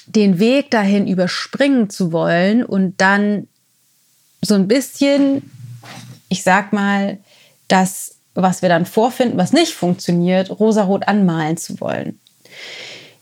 den 0.07 0.39
Weg 0.39 0.71
dahin 0.71 1.07
überspringen 1.07 1.91
zu 1.91 2.13
wollen 2.13 2.65
und 2.65 2.99
dann 3.03 3.47
so 4.41 4.55
ein 4.55 4.69
bisschen, 4.69 5.51
ich 6.31 6.43
sag 6.43 6.73
mal, 6.73 7.19
das, 7.73 8.17
was 8.35 8.63
wir 8.63 8.69
dann 8.69 8.87
vorfinden, 8.87 9.39
was 9.39 9.53
nicht 9.53 9.73
funktioniert, 9.73 10.51
rosarot 10.51 11.09
anmalen 11.09 11.57
zu 11.57 11.81
wollen. 11.81 12.21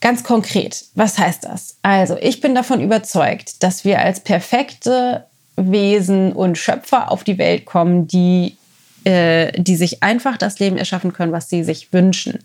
Ganz 0.00 0.22
konkret, 0.22 0.84
was 0.94 1.18
heißt 1.18 1.44
das? 1.44 1.76
Also, 1.82 2.16
ich 2.20 2.40
bin 2.40 2.54
davon 2.54 2.80
überzeugt, 2.80 3.62
dass 3.62 3.84
wir 3.84 4.00
als 4.00 4.20
perfekte 4.20 5.24
Wesen 5.56 6.32
und 6.32 6.56
Schöpfer 6.56 7.10
auf 7.10 7.24
die 7.24 7.38
Welt 7.38 7.66
kommen, 7.66 8.06
die 8.06 8.56
äh, 9.04 9.52
die 9.60 9.76
sich 9.76 10.02
einfach 10.02 10.36
das 10.36 10.58
Leben 10.58 10.76
erschaffen 10.76 11.12
können, 11.12 11.32
was 11.32 11.48
sie 11.48 11.64
sich 11.64 11.92
wünschen. 11.92 12.40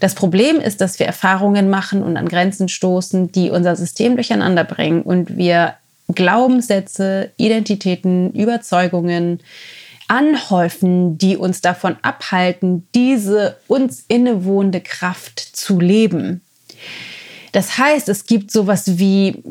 Das 0.00 0.14
Problem 0.14 0.60
ist, 0.60 0.80
dass 0.80 0.98
wir 0.98 1.06
Erfahrungen 1.06 1.70
machen 1.70 2.02
und 2.02 2.16
an 2.16 2.28
Grenzen 2.28 2.68
stoßen, 2.68 3.32
die 3.32 3.50
unser 3.50 3.74
System 3.74 4.14
durcheinander 4.14 4.64
bringen 4.64 5.02
und 5.02 5.36
wir 5.36 5.74
Glaubenssätze, 6.14 7.32
Identitäten, 7.36 8.32
Überzeugungen 8.32 9.40
anhäufen, 10.08 11.18
die 11.18 11.36
uns 11.36 11.60
davon 11.60 11.96
abhalten, 12.02 12.86
diese 12.94 13.56
uns 13.68 14.04
innewohnende 14.08 14.80
Kraft 14.80 15.38
zu 15.40 15.78
leben. 15.78 16.40
Das 17.52 17.78
heißt, 17.78 18.08
es 18.08 18.26
gibt 18.26 18.50
sowas 18.50 18.98
wie 18.98 19.42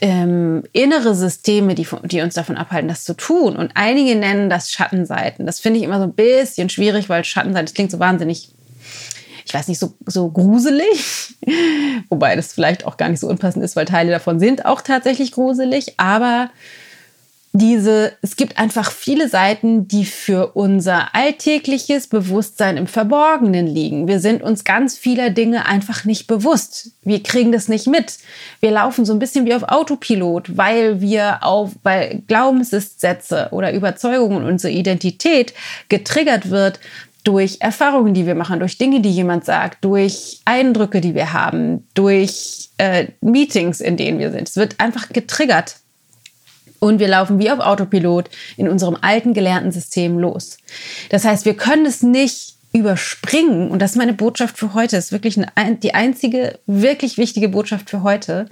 ähm, 0.00 0.62
innere 0.72 1.14
Systeme, 1.14 1.74
die, 1.74 1.86
die 2.04 2.20
uns 2.20 2.34
davon 2.34 2.56
abhalten, 2.56 2.88
das 2.88 3.04
zu 3.04 3.14
tun. 3.14 3.56
Und 3.56 3.72
einige 3.74 4.14
nennen 4.14 4.50
das 4.50 4.70
Schattenseiten. 4.70 5.46
Das 5.46 5.60
finde 5.60 5.78
ich 5.78 5.84
immer 5.84 5.98
so 5.98 6.04
ein 6.04 6.12
bisschen 6.12 6.68
schwierig, 6.68 7.08
weil 7.08 7.24
Schattenseiten, 7.24 7.66
das 7.66 7.74
klingt 7.74 7.90
so 7.90 7.98
wahnsinnig, 7.98 8.50
ich 9.44 9.54
weiß 9.54 9.68
nicht, 9.68 9.78
so, 9.78 9.94
so 10.06 10.28
gruselig. 10.28 11.34
Wobei 12.08 12.36
das 12.36 12.52
vielleicht 12.52 12.84
auch 12.84 12.96
gar 12.96 13.08
nicht 13.08 13.20
so 13.20 13.28
unpassend 13.28 13.64
ist, 13.64 13.74
weil 13.74 13.86
Teile 13.86 14.10
davon 14.10 14.38
sind 14.38 14.66
auch 14.66 14.80
tatsächlich 14.80 15.32
gruselig. 15.32 15.94
Aber 15.96 16.50
diese, 17.52 18.12
es 18.22 18.36
gibt 18.36 18.58
einfach 18.58 18.92
viele 18.92 19.28
Seiten, 19.28 19.88
die 19.88 20.04
für 20.04 20.52
unser 20.54 21.14
alltägliches 21.16 22.06
Bewusstsein 22.06 22.76
im 22.76 22.86
Verborgenen 22.86 23.66
liegen. 23.66 24.06
Wir 24.06 24.20
sind 24.20 24.42
uns 24.42 24.62
ganz 24.62 24.96
vieler 24.96 25.30
Dinge 25.30 25.66
einfach 25.66 26.04
nicht 26.04 26.28
bewusst. 26.28 26.92
Wir 27.02 27.22
kriegen 27.24 27.50
das 27.50 27.66
nicht 27.66 27.88
mit. 27.88 28.18
Wir 28.60 28.70
laufen 28.70 29.04
so 29.04 29.12
ein 29.12 29.18
bisschen 29.18 29.46
wie 29.46 29.54
auf 29.54 29.64
Autopilot, 29.64 30.56
weil 30.56 31.00
wir 31.00 31.42
auf, 31.42 31.72
weil 31.82 32.22
Glaubenssätze 32.28 33.48
oder 33.50 33.72
Überzeugungen 33.72 34.44
unsere 34.44 34.72
Identität 34.72 35.52
getriggert 35.88 36.50
wird 36.50 36.78
durch 37.24 37.56
Erfahrungen, 37.60 38.14
die 38.14 38.26
wir 38.26 38.36
machen, 38.36 38.60
durch 38.60 38.78
Dinge, 38.78 39.00
die 39.00 39.10
jemand 39.10 39.44
sagt, 39.44 39.84
durch 39.84 40.40
Eindrücke, 40.44 41.00
die 41.00 41.16
wir 41.16 41.32
haben, 41.32 41.86
durch 41.94 42.70
äh, 42.78 43.08
Meetings, 43.20 43.80
in 43.80 43.96
denen 43.96 44.20
wir 44.20 44.30
sind. 44.30 44.48
Es 44.48 44.56
wird 44.56 44.78
einfach 44.78 45.08
getriggert 45.08 45.76
und 46.80 46.98
wir 46.98 47.08
laufen 47.08 47.38
wie 47.38 47.50
auf 47.50 47.60
Autopilot 47.60 48.28
in 48.56 48.68
unserem 48.68 48.96
alten 49.00 49.32
gelernten 49.32 49.70
System 49.70 50.18
los. 50.18 50.58
Das 51.10 51.24
heißt, 51.24 51.44
wir 51.44 51.54
können 51.54 51.86
es 51.86 52.02
nicht 52.02 52.56
überspringen. 52.72 53.70
Und 53.70 53.80
das 53.80 53.92
ist 53.92 53.96
meine 53.96 54.12
Botschaft 54.12 54.56
für 54.56 54.74
heute. 54.74 54.96
Das 54.96 55.06
ist 55.06 55.12
wirklich 55.12 55.38
eine, 55.54 55.76
die 55.76 55.94
einzige 55.94 56.58
wirklich 56.66 57.18
wichtige 57.18 57.48
Botschaft 57.48 57.90
für 57.90 58.02
heute. 58.02 58.46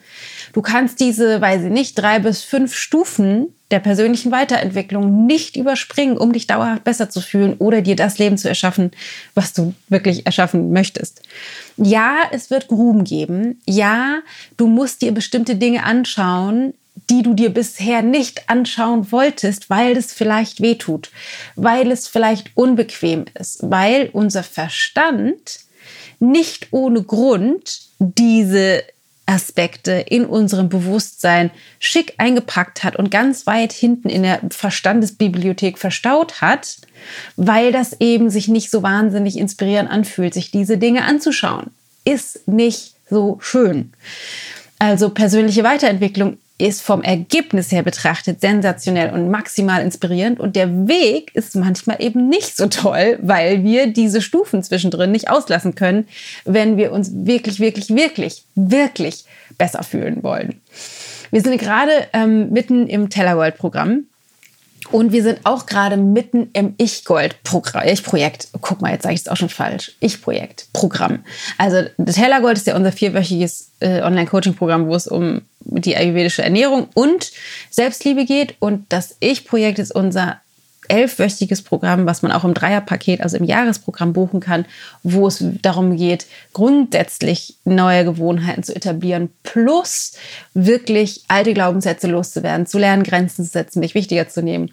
Du 0.52 0.62
kannst 0.62 0.98
diese, 1.00 1.40
weiß 1.40 1.64
ich 1.64 1.70
nicht, 1.70 1.96
drei 1.96 2.18
bis 2.18 2.42
fünf 2.42 2.74
Stufen 2.74 3.48
der 3.70 3.78
persönlichen 3.78 4.32
Weiterentwicklung 4.32 5.26
nicht 5.26 5.56
überspringen, 5.56 6.16
um 6.16 6.32
dich 6.32 6.46
dauerhaft 6.46 6.84
besser 6.84 7.10
zu 7.10 7.20
fühlen 7.20 7.54
oder 7.58 7.82
dir 7.82 7.96
das 7.96 8.18
Leben 8.18 8.38
zu 8.38 8.48
erschaffen, 8.48 8.90
was 9.34 9.52
du 9.52 9.74
wirklich 9.88 10.26
erschaffen 10.26 10.72
möchtest. 10.72 11.22
Ja, 11.76 12.16
es 12.32 12.50
wird 12.50 12.68
Gruben 12.68 13.04
geben. 13.04 13.60
Ja, 13.66 14.20
du 14.56 14.66
musst 14.66 15.02
dir 15.02 15.12
bestimmte 15.12 15.54
Dinge 15.54 15.84
anschauen, 15.84 16.74
die 17.10 17.22
du 17.22 17.34
dir 17.34 17.50
bisher 17.50 18.02
nicht 18.02 18.48
anschauen 18.48 19.10
wolltest, 19.10 19.70
weil 19.70 19.96
es 19.96 20.12
vielleicht 20.12 20.60
wehtut, 20.60 21.10
weil 21.56 21.90
es 21.90 22.08
vielleicht 22.08 22.50
unbequem 22.54 23.24
ist, 23.34 23.58
weil 23.62 24.10
unser 24.12 24.42
Verstand 24.42 25.60
nicht 26.20 26.68
ohne 26.72 27.02
Grund 27.02 27.80
diese 27.98 28.82
Aspekte 29.28 29.92
in 29.92 30.24
unserem 30.24 30.70
Bewusstsein 30.70 31.50
schick 31.78 32.14
eingepackt 32.16 32.82
hat 32.82 32.96
und 32.96 33.10
ganz 33.10 33.46
weit 33.46 33.72
hinten 33.72 34.08
in 34.08 34.22
der 34.22 34.40
Verstandesbibliothek 34.50 35.78
verstaut 35.78 36.40
hat, 36.40 36.78
weil 37.36 37.70
das 37.70 38.00
eben 38.00 38.30
sich 38.30 38.48
nicht 38.48 38.70
so 38.70 38.82
wahnsinnig 38.82 39.36
inspirierend 39.36 39.90
anfühlt, 39.90 40.32
sich 40.32 40.50
diese 40.50 40.78
Dinge 40.78 41.04
anzuschauen. 41.04 41.70
Ist 42.04 42.48
nicht 42.48 42.94
so 43.10 43.38
schön. 43.42 43.92
Also 44.78 45.10
persönliche 45.10 45.62
Weiterentwicklung 45.62 46.38
ist 46.58 46.82
vom 46.82 47.02
Ergebnis 47.02 47.70
her 47.70 47.84
betrachtet 47.84 48.40
sensationell 48.40 49.12
und 49.12 49.30
maximal 49.30 49.80
inspirierend. 49.80 50.40
Und 50.40 50.56
der 50.56 50.88
Weg 50.88 51.34
ist 51.34 51.54
manchmal 51.54 52.02
eben 52.02 52.28
nicht 52.28 52.56
so 52.56 52.66
toll, 52.66 53.18
weil 53.22 53.62
wir 53.62 53.86
diese 53.92 54.20
Stufen 54.20 54.62
zwischendrin 54.64 55.12
nicht 55.12 55.30
auslassen 55.30 55.76
können, 55.76 56.08
wenn 56.44 56.76
wir 56.76 56.90
uns 56.90 57.12
wirklich, 57.14 57.60
wirklich, 57.60 57.90
wirklich, 57.90 58.42
wirklich 58.56 59.24
besser 59.56 59.84
fühlen 59.84 60.22
wollen. 60.24 60.60
Wir 61.30 61.42
sind 61.42 61.58
gerade 61.58 61.92
ähm, 62.12 62.50
mitten 62.50 62.88
im 62.88 63.08
Tellerworld-Programm. 63.08 64.07
Und 64.90 65.12
wir 65.12 65.22
sind 65.22 65.40
auch 65.44 65.66
gerade 65.66 65.96
mitten 65.96 66.50
im 66.52 66.74
Ich-Gold-Projekt. 66.78 68.48
Guck 68.60 68.80
mal, 68.80 68.92
jetzt 68.92 69.02
sage 69.02 69.14
ich 69.14 69.20
es 69.20 69.28
auch 69.28 69.36
schon 69.36 69.48
falsch. 69.48 69.92
Ich-Projekt-Programm. 70.00 71.24
Also 71.58 71.82
das 71.98 72.16
Tellergold 72.16 72.56
ist 72.56 72.66
ja 72.66 72.76
unser 72.76 72.92
vierwöchiges 72.92 73.72
äh, 73.80 74.02
Online-Coaching-Programm, 74.02 74.86
wo 74.86 74.94
es 74.94 75.06
um 75.06 75.42
die 75.60 75.96
ayurvedische 75.96 76.42
Ernährung 76.42 76.88
und 76.94 77.30
Selbstliebe 77.70 78.24
geht. 78.24 78.54
Und 78.60 78.86
das 78.88 79.16
Ich-Projekt 79.20 79.78
ist 79.78 79.94
unser 79.94 80.40
elfwöchiges 80.88 81.62
Programm, 81.62 82.06
was 82.06 82.22
man 82.22 82.32
auch 82.32 82.44
im 82.44 82.54
Dreierpaket, 82.54 83.20
also 83.20 83.36
im 83.36 83.44
Jahresprogramm 83.44 84.12
buchen 84.12 84.40
kann, 84.40 84.64
wo 85.02 85.26
es 85.26 85.44
darum 85.62 85.96
geht, 85.96 86.26
grundsätzlich 86.52 87.56
neue 87.64 88.04
Gewohnheiten 88.04 88.62
zu 88.62 88.74
etablieren, 88.74 89.30
plus 89.42 90.14
wirklich 90.54 91.24
alte 91.28 91.54
Glaubenssätze 91.54 92.06
loszuwerden, 92.06 92.66
zu 92.66 92.78
lernen, 92.78 93.02
Grenzen 93.02 93.44
zu 93.44 93.50
setzen, 93.50 93.80
mich 93.80 93.94
wichtiger 93.94 94.28
zu 94.28 94.42
nehmen 94.42 94.72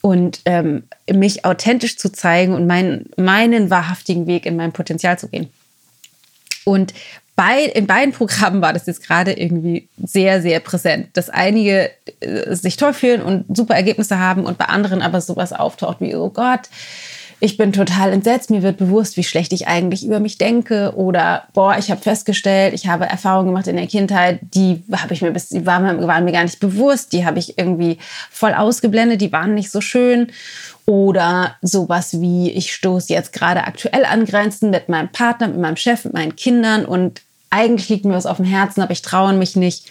und 0.00 0.40
ähm, 0.44 0.84
mich 1.10 1.44
authentisch 1.44 1.96
zu 1.96 2.12
zeigen 2.12 2.54
und 2.54 2.66
mein, 2.66 3.06
meinen 3.16 3.70
wahrhaftigen 3.70 4.26
Weg 4.26 4.46
in 4.46 4.56
mein 4.56 4.72
Potenzial 4.72 5.18
zu 5.18 5.28
gehen. 5.28 5.48
Und 6.64 6.94
bei, 7.36 7.64
in 7.64 7.86
beiden 7.86 8.14
Programmen 8.14 8.62
war 8.62 8.72
das 8.72 8.86
jetzt 8.86 9.02
gerade 9.02 9.32
irgendwie 9.32 9.88
sehr, 10.02 10.40
sehr 10.40 10.60
präsent, 10.60 11.08
dass 11.14 11.30
einige 11.30 11.90
äh, 12.20 12.54
sich 12.54 12.76
toll 12.76 12.92
fühlen 12.92 13.22
und 13.22 13.56
super 13.56 13.74
Ergebnisse 13.74 14.18
haben 14.18 14.44
und 14.44 14.56
bei 14.58 14.66
anderen 14.66 15.02
aber 15.02 15.20
sowas 15.20 15.52
auftaucht 15.52 16.00
wie, 16.00 16.14
oh 16.14 16.30
Gott, 16.30 16.68
ich 17.44 17.58
bin 17.58 17.74
total 17.74 18.10
entsetzt, 18.14 18.48
mir 18.48 18.62
wird 18.62 18.78
bewusst, 18.78 19.18
wie 19.18 19.22
schlecht 19.22 19.52
ich 19.52 19.68
eigentlich 19.68 20.06
über 20.06 20.18
mich 20.18 20.38
denke 20.38 20.94
oder 20.96 21.42
boah, 21.52 21.76
ich 21.78 21.90
habe 21.90 22.00
festgestellt, 22.00 22.72
ich 22.72 22.86
habe 22.86 23.04
Erfahrungen 23.04 23.48
gemacht 23.48 23.66
in 23.66 23.76
der 23.76 23.86
Kindheit, 23.86 24.40
die 24.40 24.82
habe 24.90 25.12
ich 25.12 25.20
mir 25.20 25.30
bis, 25.30 25.50
die 25.50 25.66
waren, 25.66 26.06
waren 26.06 26.24
mir 26.24 26.32
gar 26.32 26.44
nicht 26.44 26.58
bewusst, 26.58 27.12
die 27.12 27.26
habe 27.26 27.38
ich 27.38 27.58
irgendwie 27.58 27.98
voll 28.30 28.54
ausgeblendet, 28.54 29.20
die 29.20 29.30
waren 29.30 29.52
nicht 29.52 29.70
so 29.70 29.82
schön. 29.82 30.28
Oder 30.86 31.56
sowas 31.60 32.18
wie, 32.18 32.50
ich 32.50 32.72
stoße 32.72 33.12
jetzt 33.12 33.34
gerade 33.34 33.64
aktuell 33.64 34.06
an 34.06 34.24
Grenzen 34.24 34.70
mit 34.70 34.88
meinem 34.88 35.12
Partner, 35.12 35.48
mit 35.48 35.58
meinem 35.58 35.76
Chef, 35.76 36.06
mit 36.06 36.14
meinen 36.14 36.36
Kindern 36.36 36.86
und 36.86 37.20
eigentlich 37.54 37.88
liegt 37.88 38.04
mir 38.04 38.14
was 38.14 38.26
auf 38.26 38.38
dem 38.38 38.46
Herzen, 38.46 38.82
aber 38.82 38.92
ich 38.92 39.02
traue 39.02 39.32
mich 39.32 39.54
nicht, 39.54 39.90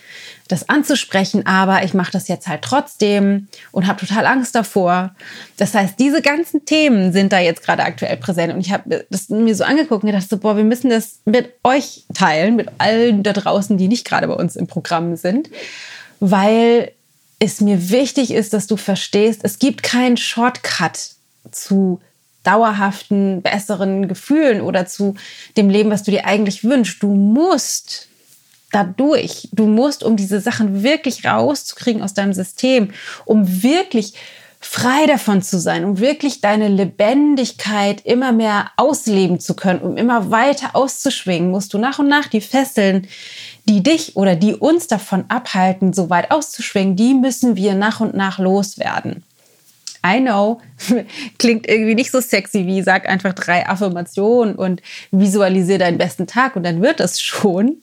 das 0.50 0.67
anzusprechen, 0.67 1.46
aber 1.48 1.84
ich 1.84 1.93
mache 1.93 2.12
das 2.12 2.27
jetzt 2.27 2.48
halt 2.48 2.62
trotzdem 2.62 3.48
und 3.72 3.88
habe 3.88 4.05
total 4.05 4.25
Angst 4.25 4.53
davor. 4.53 5.15
Das 5.55 5.74
heißt, 5.74 5.98
diese 5.98 6.22
ganzen 6.22 6.65
Themen 6.65 7.13
sind 7.13 7.32
da 7.32 7.39
jetzt 7.39 7.63
gerade 7.63 7.84
aktuell 7.84 8.17
präsent 8.17 8.53
und 8.53 8.60
ich 8.60 8.74
habe 8.74 9.05
das 9.10 9.29
mir 9.29 9.55
so 9.55 9.63
angeguckt 9.63 10.03
und 10.03 10.12
gedacht, 10.12 10.29
so, 10.29 10.38
boah, 10.38 10.58
wir 10.58 10.65
müssen 10.65 10.89
das 10.89 11.20
mit 11.24 11.53
euch 11.63 12.03
teilen, 12.13 12.58
mit 12.58 12.67
allen 12.77 13.24
da 13.24 13.32
draußen, 13.32 13.77
die 13.77 13.88
nicht 13.88 14.05
gerade 14.05 14.27
bei 14.27 14.34
uns 14.34 14.58
im 14.58 14.67
Programm 14.67 15.15
sind, 15.15 15.50
weil 16.20 16.91
es 17.39 17.62
mir 17.62 17.89
wichtig 17.89 18.32
ist, 18.32 18.53
dass 18.53 18.67
du 18.67 18.75
verstehst, 18.75 19.41
es 19.43 19.60
gibt 19.60 19.82
keinen 19.82 20.17
Shortcut 20.17 21.12
zu 21.51 22.01
dauerhaften, 22.43 23.41
besseren 23.41 24.07
Gefühlen 24.07 24.62
oder 24.62 24.85
zu 24.85 25.15
dem 25.57 25.69
Leben, 25.69 25.89
was 25.89 26.03
du 26.03 26.12
dir 26.12 26.25
eigentlich 26.25 26.63
wünschst. 26.63 27.01
Du 27.01 27.13
musst 27.13 28.07
dadurch, 28.71 29.50
du 29.51 29.65
musst, 29.65 30.03
um 30.03 30.17
diese 30.17 30.41
Sachen 30.41 30.83
wirklich 30.83 31.25
rauszukriegen 31.25 32.01
aus 32.01 32.13
deinem 32.13 32.33
System, 32.33 32.91
um 33.25 33.63
wirklich 33.63 34.15
frei 34.59 35.05
davon 35.07 35.41
zu 35.41 35.59
sein, 35.59 35.83
um 35.83 36.00
wirklich 36.00 36.39
deine 36.39 36.69
Lebendigkeit 36.69 38.01
immer 38.05 38.31
mehr 38.31 38.71
ausleben 38.77 39.39
zu 39.39 39.55
können, 39.55 39.81
um 39.81 39.97
immer 39.97 40.31
weiter 40.31 40.75
auszuschwingen, 40.75 41.51
musst 41.51 41.73
du 41.73 41.77
nach 41.77 42.00
und 42.00 42.07
nach 42.07 42.27
die 42.27 42.41
Fesseln, 42.41 43.07
die 43.65 43.83
dich 43.83 44.15
oder 44.15 44.35
die 44.35 44.55
uns 44.55 44.88
davon 44.88 45.25
abhalten, 45.27 45.93
so 45.93 46.09
weit 46.09 46.31
auszuschwingen, 46.31 46.95
die 46.95 47.13
müssen 47.13 47.55
wir 47.55 47.75
nach 47.75 48.00
und 48.00 48.15
nach 48.15 48.39
loswerden. 48.39 49.23
I 50.05 50.19
know, 50.19 50.60
klingt 51.39 51.67
irgendwie 51.67 51.95
nicht 51.95 52.12
so 52.12 52.19
sexy 52.19 52.65
wie 52.67 52.81
sag 52.81 53.07
einfach 53.07 53.33
drei 53.33 53.67
Affirmationen 53.67 54.55
und 54.55 54.81
visualisiere 55.12 55.79
deinen 55.79 55.98
besten 55.98 56.27
Tag 56.27 56.55
und 56.55 56.63
dann 56.63 56.81
wird 56.81 57.00
es 57.00 57.22
schon. 57.22 57.81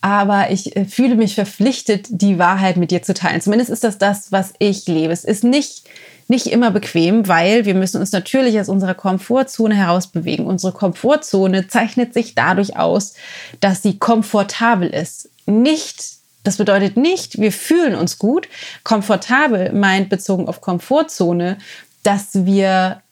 Aber 0.00 0.50
ich 0.50 0.76
äh, 0.76 0.84
fühle 0.84 1.14
mich 1.14 1.34
verpflichtet, 1.34 2.06
die 2.10 2.38
Wahrheit 2.38 2.76
mit 2.76 2.90
dir 2.90 3.02
zu 3.02 3.14
teilen. 3.14 3.40
Zumindest 3.40 3.70
ist 3.70 3.84
das 3.84 3.98
das, 3.98 4.32
was 4.32 4.52
ich 4.58 4.86
lebe. 4.86 5.12
Es 5.12 5.24
ist 5.24 5.44
nicht 5.44 5.84
nicht 6.28 6.46
immer 6.46 6.70
bequem, 6.70 7.28
weil 7.28 7.64
wir 7.66 7.74
müssen 7.74 8.00
uns 8.00 8.12
natürlich 8.12 8.58
aus 8.58 8.68
unserer 8.68 8.94
Komfortzone 8.94 9.74
herausbewegen. 9.74 10.46
Unsere 10.46 10.72
Komfortzone 10.72 11.68
zeichnet 11.68 12.14
sich 12.14 12.34
dadurch 12.34 12.76
aus, 12.76 13.14
dass 13.60 13.82
sie 13.82 13.98
komfortabel 13.98 14.88
ist. 14.88 15.28
Nicht, 15.46 16.21
das 16.44 16.56
bedeutet 16.56 16.96
nicht, 16.96 17.40
wir 17.40 17.52
fühlen 17.52 17.94
uns 17.94 18.18
gut. 18.18 18.48
Komfortabel 18.82 19.72
meint 19.72 20.08
bezogen 20.08 20.48
auf 20.48 20.60
Komfortzone, 20.60 21.58
dass 22.02 22.44
wir 22.44 23.02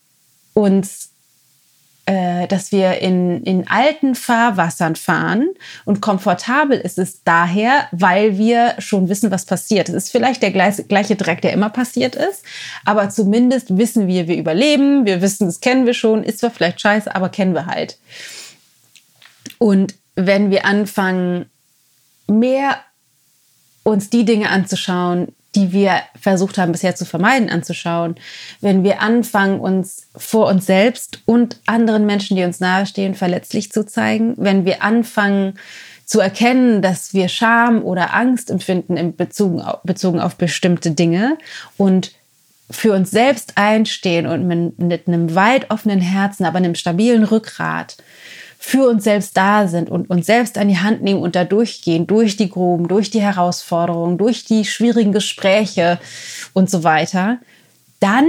uns 0.52 1.10
äh, 2.10 2.48
dass 2.48 2.72
wir 2.72 2.98
in, 2.98 3.44
in 3.44 3.68
alten 3.68 4.16
Fahrwassern 4.16 4.96
fahren 4.96 5.50
und 5.84 6.00
komfortabel 6.00 6.76
ist 6.76 6.98
es 6.98 7.22
daher, 7.22 7.86
weil 7.92 8.36
wir 8.36 8.74
schon 8.78 9.08
wissen, 9.08 9.30
was 9.30 9.44
passiert. 9.44 9.88
Es 9.88 9.94
ist 9.94 10.10
vielleicht 10.10 10.42
der 10.42 10.50
gleiche, 10.50 10.82
gleiche 10.82 11.14
Dreck, 11.14 11.40
der 11.42 11.52
immer 11.52 11.70
passiert 11.70 12.16
ist, 12.16 12.42
aber 12.84 13.10
zumindest 13.10 13.76
wissen 13.76 14.08
wir, 14.08 14.26
wir 14.26 14.38
überleben, 14.38 15.06
wir 15.06 15.22
wissen, 15.22 15.46
das 15.46 15.60
kennen 15.60 15.86
wir 15.86 15.94
schon, 15.94 16.24
ist 16.24 16.40
zwar 16.40 16.50
vielleicht 16.50 16.80
scheiße, 16.80 17.14
aber 17.14 17.28
kennen 17.28 17.54
wir 17.54 17.66
halt. 17.66 17.98
Und 19.58 19.94
wenn 20.16 20.50
wir 20.50 20.64
anfangen, 20.64 21.48
mehr 22.26 22.80
uns 23.82 24.10
die 24.10 24.24
Dinge 24.24 24.50
anzuschauen, 24.50 25.28
die 25.54 25.72
wir 25.72 26.00
versucht 26.20 26.58
haben 26.58 26.72
bisher 26.72 26.94
zu 26.94 27.04
vermeiden, 27.04 27.50
anzuschauen. 27.50 28.14
Wenn 28.60 28.84
wir 28.84 29.00
anfangen, 29.00 29.58
uns 29.60 30.06
vor 30.16 30.46
uns 30.46 30.66
selbst 30.66 31.20
und 31.26 31.58
anderen 31.66 32.06
Menschen, 32.06 32.36
die 32.36 32.44
uns 32.44 32.60
nahestehen, 32.60 33.14
verletzlich 33.14 33.72
zu 33.72 33.84
zeigen, 33.84 34.34
wenn 34.36 34.64
wir 34.64 34.82
anfangen 34.82 35.58
zu 36.04 36.20
erkennen, 36.20 36.82
dass 36.82 37.14
wir 37.14 37.28
Scham 37.28 37.82
oder 37.82 38.14
Angst 38.14 38.50
empfinden 38.50 38.96
in 38.96 39.16
Bezug, 39.16 39.62
bezogen 39.84 40.20
auf 40.20 40.36
bestimmte 40.36 40.92
Dinge 40.92 41.36
und 41.76 42.12
für 42.70 42.92
uns 42.92 43.10
selbst 43.10 43.52
einstehen 43.56 44.26
und 44.26 44.46
mit, 44.46 44.78
mit 44.78 45.08
einem 45.08 45.34
weit 45.34 45.70
offenen 45.70 46.00
Herzen, 46.00 46.44
aber 46.44 46.58
einem 46.58 46.76
stabilen 46.76 47.24
Rückgrat 47.24 47.96
für 48.62 48.90
uns 48.90 49.04
selbst 49.04 49.38
da 49.38 49.66
sind 49.66 49.88
und 49.88 50.10
uns 50.10 50.26
selbst 50.26 50.58
an 50.58 50.68
die 50.68 50.78
Hand 50.78 51.02
nehmen 51.02 51.22
und 51.22 51.34
da 51.34 51.44
durchgehen, 51.44 52.06
durch 52.06 52.36
die 52.36 52.50
Gruben, 52.50 52.88
durch 52.88 53.10
die 53.10 53.22
Herausforderungen, 53.22 54.18
durch 54.18 54.44
die 54.44 54.66
schwierigen 54.66 55.12
Gespräche 55.12 55.98
und 56.52 56.68
so 56.68 56.84
weiter, 56.84 57.38
dann 58.00 58.28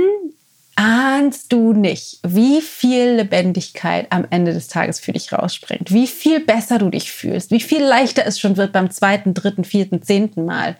ahnst 0.77 1.51
du 1.51 1.73
nicht, 1.73 2.19
wie 2.23 2.61
viel 2.61 3.15
Lebendigkeit 3.15 4.07
am 4.09 4.25
Ende 4.29 4.53
des 4.53 4.69
Tages 4.69 5.01
für 5.01 5.11
dich 5.11 5.33
rausspringt, 5.33 5.91
wie 5.91 6.07
viel 6.07 6.39
besser 6.39 6.79
du 6.79 6.89
dich 6.89 7.11
fühlst, 7.11 7.51
wie 7.51 7.59
viel 7.59 7.83
leichter 7.83 8.25
es 8.25 8.39
schon 8.39 8.55
wird 8.55 8.71
beim 8.71 8.89
zweiten, 8.89 9.33
dritten, 9.33 9.65
vierten, 9.65 10.01
zehnten 10.01 10.45
Mal, 10.45 10.77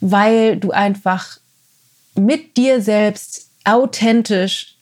weil 0.00 0.56
du 0.56 0.70
einfach 0.70 1.38
mit 2.14 2.56
dir 2.56 2.80
selbst 2.80 3.50
authentisch 3.64 4.77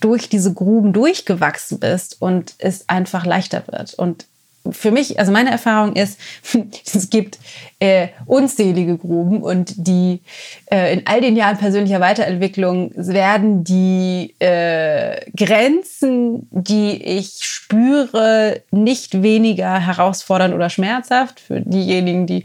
durch 0.00 0.28
diese 0.28 0.52
Gruben 0.52 0.92
durchgewachsen 0.92 1.80
bist 1.80 2.16
und 2.20 2.54
es 2.58 2.88
einfach 2.88 3.26
leichter 3.26 3.64
wird. 3.68 3.94
Und 3.94 4.26
für 4.70 4.90
mich, 4.90 5.18
also 5.18 5.32
meine 5.32 5.50
Erfahrung 5.50 5.94
ist, 5.94 6.18
es 6.94 7.10
gibt 7.10 7.38
äh, 7.78 8.08
unzählige 8.26 8.96
Gruben 8.96 9.42
und 9.42 9.74
die 9.76 10.22
äh, 10.70 10.92
in 10.94 11.06
all 11.06 11.20
den 11.20 11.36
Jahren 11.36 11.58
persönlicher 11.58 12.00
Weiterentwicklung 12.00 12.92
werden 12.94 13.64
die 13.64 14.34
äh, 14.38 15.30
Grenzen, 15.36 16.48
die 16.50 17.02
ich 17.02 17.38
spüre, 17.40 18.62
nicht 18.70 19.22
weniger 19.22 19.78
herausfordernd 19.78 20.54
oder 20.54 20.70
schmerzhaft 20.70 21.40
für 21.40 21.60
diejenigen, 21.60 22.26
die 22.26 22.44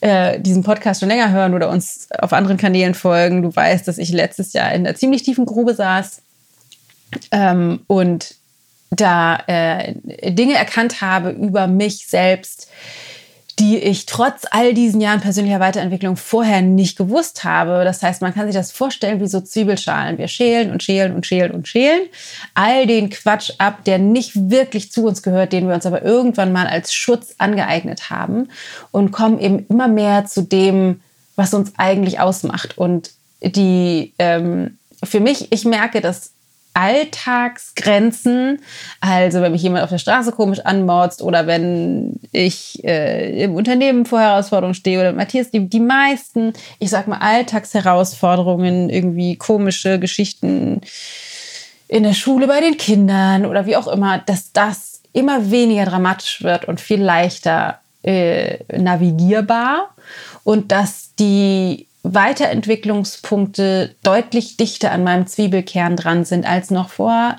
äh, 0.00 0.40
diesen 0.40 0.64
Podcast 0.64 1.00
schon 1.00 1.08
länger 1.08 1.30
hören 1.30 1.54
oder 1.54 1.70
uns 1.70 2.08
auf 2.18 2.32
anderen 2.32 2.56
Kanälen 2.56 2.94
folgen. 2.94 3.42
Du 3.42 3.54
weißt, 3.54 3.86
dass 3.86 3.98
ich 3.98 4.10
letztes 4.10 4.52
Jahr 4.52 4.72
in 4.72 4.86
einer 4.86 4.96
ziemlich 4.96 5.22
tiefen 5.22 5.46
Grube 5.46 5.74
saß 5.74 6.22
ähm, 7.30 7.80
und 7.86 8.34
da 8.90 9.36
äh, 9.46 9.94
Dinge 10.32 10.54
erkannt 10.54 11.00
habe 11.00 11.30
über 11.30 11.66
mich 11.66 12.06
selbst, 12.06 12.68
die 13.58 13.78
ich 13.78 14.06
trotz 14.06 14.44
all 14.50 14.72
diesen 14.74 15.00
Jahren 15.00 15.20
persönlicher 15.20 15.60
Weiterentwicklung 15.60 16.16
vorher 16.16 16.62
nicht 16.62 16.96
gewusst 16.96 17.44
habe. 17.44 17.84
Das 17.84 18.02
heißt, 18.02 18.22
man 18.22 18.34
kann 18.34 18.46
sich 18.46 18.54
das 18.54 18.72
vorstellen 18.72 19.20
wie 19.20 19.26
so 19.26 19.40
Zwiebelschalen. 19.40 20.18
Wir 20.18 20.28
schälen 20.28 20.72
und 20.72 20.82
schälen 20.82 21.14
und 21.14 21.26
schälen 21.26 21.52
und 21.52 21.68
schälen 21.68 22.08
all 22.54 22.86
den 22.86 23.10
Quatsch 23.10 23.52
ab, 23.58 23.84
der 23.84 23.98
nicht 23.98 24.50
wirklich 24.50 24.90
zu 24.90 25.04
uns 25.04 25.22
gehört, 25.22 25.52
den 25.52 25.68
wir 25.68 25.74
uns 25.74 25.86
aber 25.86 26.02
irgendwann 26.02 26.52
mal 26.52 26.66
als 26.66 26.94
Schutz 26.94 27.34
angeeignet 27.38 28.10
haben 28.10 28.48
und 28.90 29.12
kommen 29.12 29.38
eben 29.38 29.66
immer 29.68 29.88
mehr 29.88 30.24
zu 30.24 30.42
dem, 30.42 31.00
was 31.36 31.52
uns 31.52 31.72
eigentlich 31.76 32.20
ausmacht. 32.20 32.78
Und 32.78 33.10
die 33.42 34.14
ähm, 34.18 34.78
für 35.04 35.20
mich, 35.20 35.52
ich 35.52 35.64
merke, 35.64 36.00
dass 36.00 36.32
Alltagsgrenzen. 36.74 38.60
Also 39.00 39.40
wenn 39.40 39.52
mich 39.52 39.62
jemand 39.62 39.84
auf 39.84 39.90
der 39.90 39.98
Straße 39.98 40.32
komisch 40.32 40.60
anmotzt 40.60 41.22
oder 41.22 41.46
wenn 41.46 42.20
ich 42.32 42.82
äh, 42.84 43.44
im 43.44 43.54
Unternehmen 43.54 44.06
vor 44.06 44.20
Herausforderungen 44.20 44.74
stehe 44.74 45.00
oder 45.00 45.12
Matthias, 45.12 45.50
die, 45.50 45.68
die 45.68 45.80
meisten, 45.80 46.52
ich 46.78 46.90
sag 46.90 47.08
mal, 47.08 47.18
Alltagsherausforderungen, 47.18 48.90
irgendwie 48.90 49.36
komische 49.36 49.98
Geschichten 49.98 50.80
in 51.88 52.04
der 52.04 52.14
Schule 52.14 52.46
bei 52.46 52.60
den 52.60 52.78
Kindern 52.78 53.44
oder 53.44 53.66
wie 53.66 53.76
auch 53.76 53.86
immer, 53.86 54.18
dass 54.18 54.52
das 54.52 55.02
immer 55.12 55.50
weniger 55.50 55.84
dramatisch 55.84 56.42
wird 56.42 56.64
und 56.64 56.80
viel 56.80 57.02
leichter 57.02 57.80
äh, 58.02 58.58
navigierbar 58.76 59.90
und 60.42 60.72
dass 60.72 61.14
die 61.18 61.86
Weiterentwicklungspunkte 62.02 63.94
deutlich 64.02 64.56
dichter 64.56 64.90
an 64.92 65.04
meinem 65.04 65.26
Zwiebelkern 65.26 65.96
dran 65.96 66.24
sind 66.24 66.44
als 66.46 66.70
noch 66.70 66.90
vor 66.90 67.36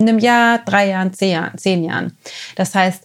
einem 0.00 0.18
Jahr, 0.18 0.58
drei 0.64 0.88
Jahren, 0.88 1.12
zehn 1.12 1.84
Jahren. 1.84 2.16
Das 2.56 2.74
heißt, 2.74 3.02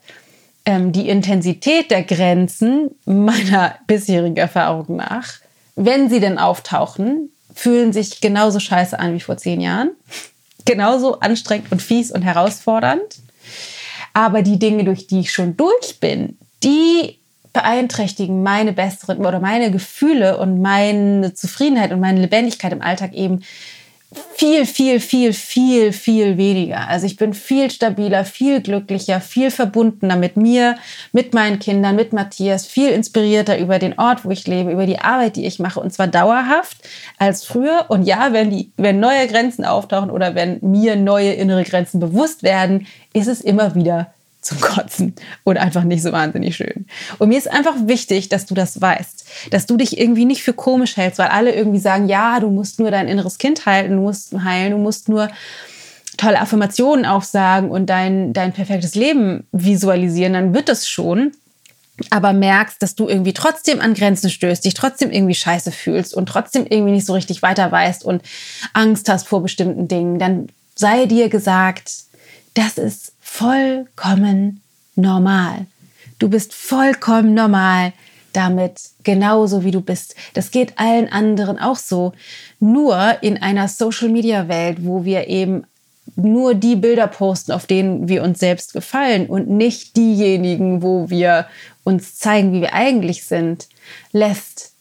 ähm, 0.65 0.91
die 0.91 1.09
Intensität 1.09 1.91
der 1.91 2.03
Grenzen 2.03 2.91
meiner 3.05 3.75
bisherigen 3.87 4.37
Erfahrung 4.37 4.95
nach, 4.95 5.39
wenn 5.75 6.09
sie 6.09 6.19
denn 6.19 6.37
auftauchen, 6.37 7.29
fühlen 7.53 7.93
sich 7.93 8.21
genauso 8.21 8.59
scheiße 8.59 8.97
an 8.97 9.13
wie 9.13 9.19
vor 9.19 9.37
zehn 9.37 9.61
Jahren. 9.61 9.91
Genauso 10.65 11.19
anstrengend 11.19 11.73
und 11.73 11.81
fies 11.81 12.09
und 12.09 12.21
herausfordernd. 12.21 13.17
Aber 14.13 14.43
die 14.43 14.59
Dinge, 14.59 14.85
durch 14.85 15.07
die 15.07 15.19
ich 15.19 15.33
schon 15.33 15.57
durch 15.57 15.99
bin, 15.99 16.37
die 16.63 17.19
beeinträchtigen 17.53 18.43
meine 18.43 18.73
besseren 18.73 19.25
oder 19.25 19.39
meine 19.39 19.71
Gefühle 19.71 20.37
und 20.37 20.61
meine 20.61 21.33
Zufriedenheit 21.33 21.91
und 21.91 21.99
meine 21.99 22.21
Lebendigkeit 22.21 22.73
im 22.73 22.81
Alltag 22.81 23.13
eben 23.13 23.43
viel, 24.35 24.65
viel, 24.65 24.99
viel, 24.99 25.33
viel, 25.33 25.93
viel 25.93 26.37
weniger. 26.37 26.87
Also 26.87 27.05
ich 27.05 27.17
bin 27.17 27.33
viel 27.33 27.71
stabiler, 27.71 28.25
viel 28.25 28.61
glücklicher, 28.61 29.21
viel 29.21 29.51
verbundener 29.51 30.15
mit 30.15 30.37
mir, 30.37 30.77
mit 31.11 31.33
meinen 31.33 31.59
Kindern, 31.59 31.95
mit 31.95 32.13
Matthias, 32.13 32.65
viel 32.65 32.89
inspirierter 32.89 33.57
über 33.57 33.79
den 33.79 33.97
Ort, 33.97 34.25
wo 34.25 34.31
ich 34.31 34.45
lebe, 34.47 34.71
über 34.71 34.85
die 34.85 34.99
Arbeit, 34.99 35.35
die 35.35 35.45
ich 35.45 35.59
mache 35.59 35.79
und 35.79 35.93
zwar 35.93 36.07
dauerhaft 36.07 36.77
als 37.17 37.43
früher. 37.43 37.85
Und 37.89 38.03
ja, 38.03 38.33
wenn, 38.33 38.49
die, 38.49 38.71
wenn 38.77 38.99
neue 38.99 39.27
Grenzen 39.27 39.65
auftauchen 39.65 40.09
oder 40.09 40.35
wenn 40.35 40.59
mir 40.61 40.95
neue 40.95 41.33
innere 41.33 41.63
Grenzen 41.63 41.99
bewusst 41.99 42.43
werden, 42.43 42.87
ist 43.13 43.27
es 43.27 43.41
immer 43.41 43.75
wieder 43.75 44.13
zum 44.43 44.59
Kotzen 44.59 45.15
und 45.43 45.57
einfach 45.57 45.83
nicht 45.83 46.03
so 46.03 46.11
wahnsinnig 46.11 46.55
schön. 46.55 46.85
Und 47.17 47.29
mir 47.29 47.37
ist 47.37 47.49
einfach 47.49 47.75
wichtig, 47.85 48.29
dass 48.29 48.45
du 48.45 48.53
das 48.53 48.79
weißt, 48.79 49.25
dass 49.51 49.65
du 49.65 49.77
dich 49.77 49.97
irgendwie 49.97 50.25
nicht 50.25 50.43
für 50.43 50.53
komisch 50.53 50.97
hältst, 50.97 51.17
weil 51.17 51.29
alle 51.29 51.55
irgendwie 51.55 51.79
sagen, 51.79 52.07
ja, 52.07 52.39
du 52.39 52.49
musst 52.49 52.79
nur 52.79 52.91
dein 52.91 53.07
inneres 53.07 53.37
Kind 53.37 53.65
halten, 53.65 53.95
du 53.95 54.01
musst 54.01 54.33
heilen, 54.33 54.71
du 54.73 54.77
musst 54.77 55.09
nur 55.09 55.29
tolle 56.17 56.39
Affirmationen 56.39 57.05
aufsagen 57.05 57.71
und 57.71 57.87
dein, 57.87 58.33
dein 58.33 58.53
perfektes 58.53 58.95
Leben 58.95 59.47
visualisieren, 59.51 60.33
dann 60.33 60.53
wird 60.53 60.69
das 60.69 60.87
schon. 60.87 61.31
Aber 62.09 62.33
merkst, 62.33 62.81
dass 62.81 62.95
du 62.95 63.07
irgendwie 63.07 63.33
trotzdem 63.33 63.79
an 63.79 63.93
Grenzen 63.93 64.29
stößt, 64.29 64.65
dich 64.65 64.73
trotzdem 64.73 65.11
irgendwie 65.11 65.35
scheiße 65.35 65.71
fühlst 65.71 66.15
und 66.15 66.25
trotzdem 66.25 66.65
irgendwie 66.67 66.91
nicht 66.91 67.05
so 67.05 67.13
richtig 67.13 67.43
weiter 67.43 67.71
weißt 67.71 68.03
und 68.03 68.23
Angst 68.73 69.09
hast 69.09 69.27
vor 69.27 69.43
bestimmten 69.43 69.87
Dingen, 69.87 70.17
dann 70.17 70.47
sei 70.75 71.05
dir 71.05 71.29
gesagt, 71.29 71.91
das 72.55 72.77
ist 72.77 73.13
vollkommen 73.33 74.61
normal. 74.95 75.65
Du 76.19 76.29
bist 76.29 76.53
vollkommen 76.53 77.33
normal 77.33 77.93
damit, 78.31 78.79
genauso 79.03 79.63
wie 79.63 79.71
du 79.71 79.81
bist. 79.81 80.15
Das 80.35 80.51
geht 80.51 80.77
allen 80.77 81.11
anderen 81.11 81.57
auch 81.57 81.77
so. 81.77 82.13
Nur 82.59 83.17
in 83.21 83.41
einer 83.41 83.67
Social-Media-Welt, 83.67 84.85
wo 84.85 85.03
wir 85.03 85.27
eben 85.27 85.63
nur 86.15 86.53
die 86.53 86.75
Bilder 86.75 87.07
posten, 87.07 87.53
auf 87.53 87.65
denen 87.65 88.07
wir 88.07 88.21
uns 88.21 88.37
selbst 88.37 88.71
gefallen 88.71 89.25
und 89.25 89.49
nicht 89.49 89.97
diejenigen, 89.97 90.83
wo 90.83 91.09
wir 91.09 91.47
uns 91.83 92.15
zeigen, 92.15 92.53
wie 92.53 92.61
wir 92.61 92.73
eigentlich 92.73 93.25
sind, 93.25 93.67
lässt 94.11 94.73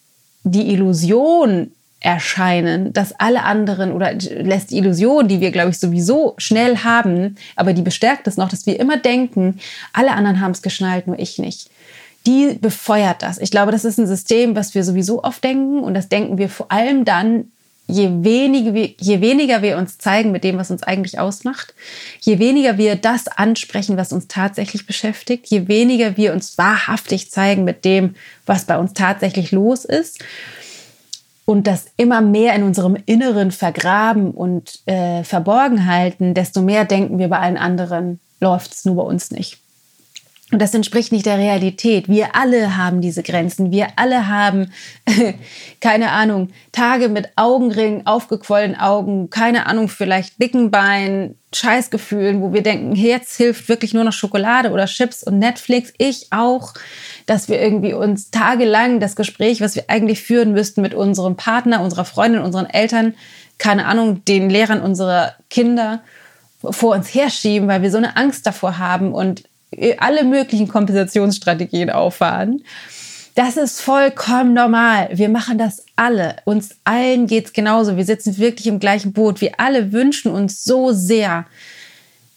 die 0.43 0.71
Illusion 0.71 1.71
erscheinen, 2.03 2.91
dass 2.91 3.17
alle 3.17 3.43
anderen 3.43 3.93
oder 3.93 4.13
lässt 4.13 4.71
die 4.71 4.77
Illusion, 4.77 5.29
die 5.29 5.39
wir, 5.39 5.51
glaube 5.51 5.71
ich, 5.71 5.79
sowieso 5.79 6.35
schnell 6.37 6.79
haben, 6.79 7.37
aber 7.55 7.73
die 7.73 7.81
bestärkt 7.81 8.27
es 8.27 8.37
noch, 8.37 8.49
dass 8.49 8.65
wir 8.65 8.79
immer 8.79 8.97
denken, 8.97 9.59
alle 9.93 10.11
anderen 10.11 10.41
haben 10.41 10.51
es 10.51 10.61
geschnallt, 10.61 11.07
nur 11.07 11.17
ich 11.17 11.39
nicht. 11.39 11.69
Die 12.27 12.57
befeuert 12.59 13.21
das. 13.21 13.37
Ich 13.37 13.51
glaube, 13.51 13.71
das 13.71 13.85
ist 13.85 13.97
ein 13.97 14.07
System, 14.07 14.55
was 14.55 14.75
wir 14.75 14.83
sowieso 14.83 15.23
oft 15.23 15.43
denken 15.43 15.79
und 15.79 15.93
das 15.93 16.09
denken 16.09 16.37
wir 16.37 16.49
vor 16.49 16.71
allem 16.71 17.05
dann, 17.05 17.45
je 17.87 18.09
weniger, 18.23 18.73
wir, 18.73 18.93
je 18.99 19.21
weniger 19.21 19.61
wir 19.61 19.77
uns 19.77 19.97
zeigen 19.97 20.31
mit 20.31 20.43
dem, 20.43 20.57
was 20.57 20.71
uns 20.71 20.83
eigentlich 20.83 21.19
ausmacht, 21.19 21.73
je 22.19 22.39
weniger 22.39 22.77
wir 22.77 22.95
das 22.95 23.27
ansprechen, 23.27 23.97
was 23.97 24.13
uns 24.13 24.27
tatsächlich 24.27 24.85
beschäftigt, 24.85 25.47
je 25.47 25.67
weniger 25.69 26.17
wir 26.17 26.33
uns 26.33 26.57
wahrhaftig 26.57 27.31
zeigen 27.31 27.63
mit 27.63 27.85
dem, 27.85 28.15
was 28.45 28.65
bei 28.65 28.77
uns 28.77 28.93
tatsächlich 28.93 29.51
los 29.51 29.85
ist, 29.85 30.23
und 31.45 31.67
das 31.67 31.87
immer 31.97 32.21
mehr 32.21 32.55
in 32.55 32.63
unserem 32.63 32.97
Inneren 33.05 33.51
vergraben 33.51 34.31
und 34.31 34.79
äh, 34.85 35.23
verborgen 35.23 35.85
halten, 35.85 36.33
desto 36.33 36.61
mehr 36.61 36.85
denken 36.85 37.19
wir 37.19 37.27
bei 37.27 37.39
allen 37.39 37.57
anderen, 37.57 38.19
läuft 38.39 38.73
es 38.73 38.85
nur 38.85 38.95
bei 38.95 39.03
uns 39.03 39.31
nicht. 39.31 39.62
Und 40.53 40.61
das 40.61 40.75
entspricht 40.75 41.11
nicht 41.11 41.25
der 41.25 41.39
Realität. 41.39 42.07
Wir 42.07 42.35
alle 42.35 42.77
haben 42.77 43.01
diese 43.01 43.23
Grenzen. 43.23 43.71
Wir 43.71 43.87
alle 43.95 44.27
haben, 44.27 44.71
keine 45.81 46.11
Ahnung, 46.11 46.49
Tage 46.71 47.09
mit 47.09 47.31
Augenringen, 47.35 48.05
aufgequollenen 48.05 48.79
Augen, 48.79 49.31
keine 49.31 49.65
Ahnung, 49.65 49.89
vielleicht 49.89 50.39
dicken 50.39 50.69
Beinen, 50.69 51.39
Scheißgefühlen, 51.55 52.39
wo 52.39 52.53
wir 52.53 52.61
denken, 52.61 52.95
jetzt 52.95 53.35
hilft 53.35 53.67
wirklich 53.67 53.95
nur 53.95 54.03
noch 54.03 54.13
Schokolade 54.13 54.69
oder 54.69 54.85
Chips 54.85 55.23
und 55.23 55.39
Netflix. 55.39 55.91
Ich 55.97 56.27
auch, 56.29 56.75
dass 57.25 57.49
wir 57.49 57.59
irgendwie 57.59 57.93
uns 57.93 58.29
tagelang 58.29 58.99
das 58.99 59.15
Gespräch, 59.15 59.59
was 59.59 59.73
wir 59.73 59.85
eigentlich 59.87 60.21
führen 60.21 60.51
müssten 60.51 60.83
mit 60.83 60.93
unserem 60.93 61.35
Partner, 61.35 61.81
unserer 61.81 62.05
Freundin, 62.05 62.43
unseren 62.43 62.67
Eltern, 62.67 63.15
keine 63.57 63.87
Ahnung, 63.87 64.23
den 64.25 64.51
Lehrern 64.51 64.83
unserer 64.83 65.33
Kinder 65.49 66.03
vor 66.61 66.93
uns 66.93 67.11
herschieben, 67.11 67.67
weil 67.67 67.81
wir 67.81 67.89
so 67.89 67.97
eine 67.97 68.17
Angst 68.17 68.45
davor 68.45 68.77
haben 68.77 69.13
und 69.13 69.45
alle 69.97 70.23
möglichen 70.23 70.67
Kompensationsstrategien 70.67 71.89
auffahren. 71.89 72.63
Das 73.35 73.57
ist 73.57 73.81
vollkommen 73.81 74.53
normal. 74.53 75.09
Wir 75.13 75.29
machen 75.29 75.57
das 75.57 75.83
alle. 75.95 76.35
Uns 76.45 76.75
allen 76.83 77.25
geht 77.25 77.45
es 77.45 77.53
genauso. 77.53 77.97
Wir 77.97 78.05
sitzen 78.05 78.37
wirklich 78.37 78.67
im 78.67 78.79
gleichen 78.79 79.11
Boot. 79.11 79.41
Wir 79.41 79.59
alle 79.59 79.91
wünschen 79.91 80.31
uns 80.31 80.63
so 80.63 80.91
sehr 80.91 81.45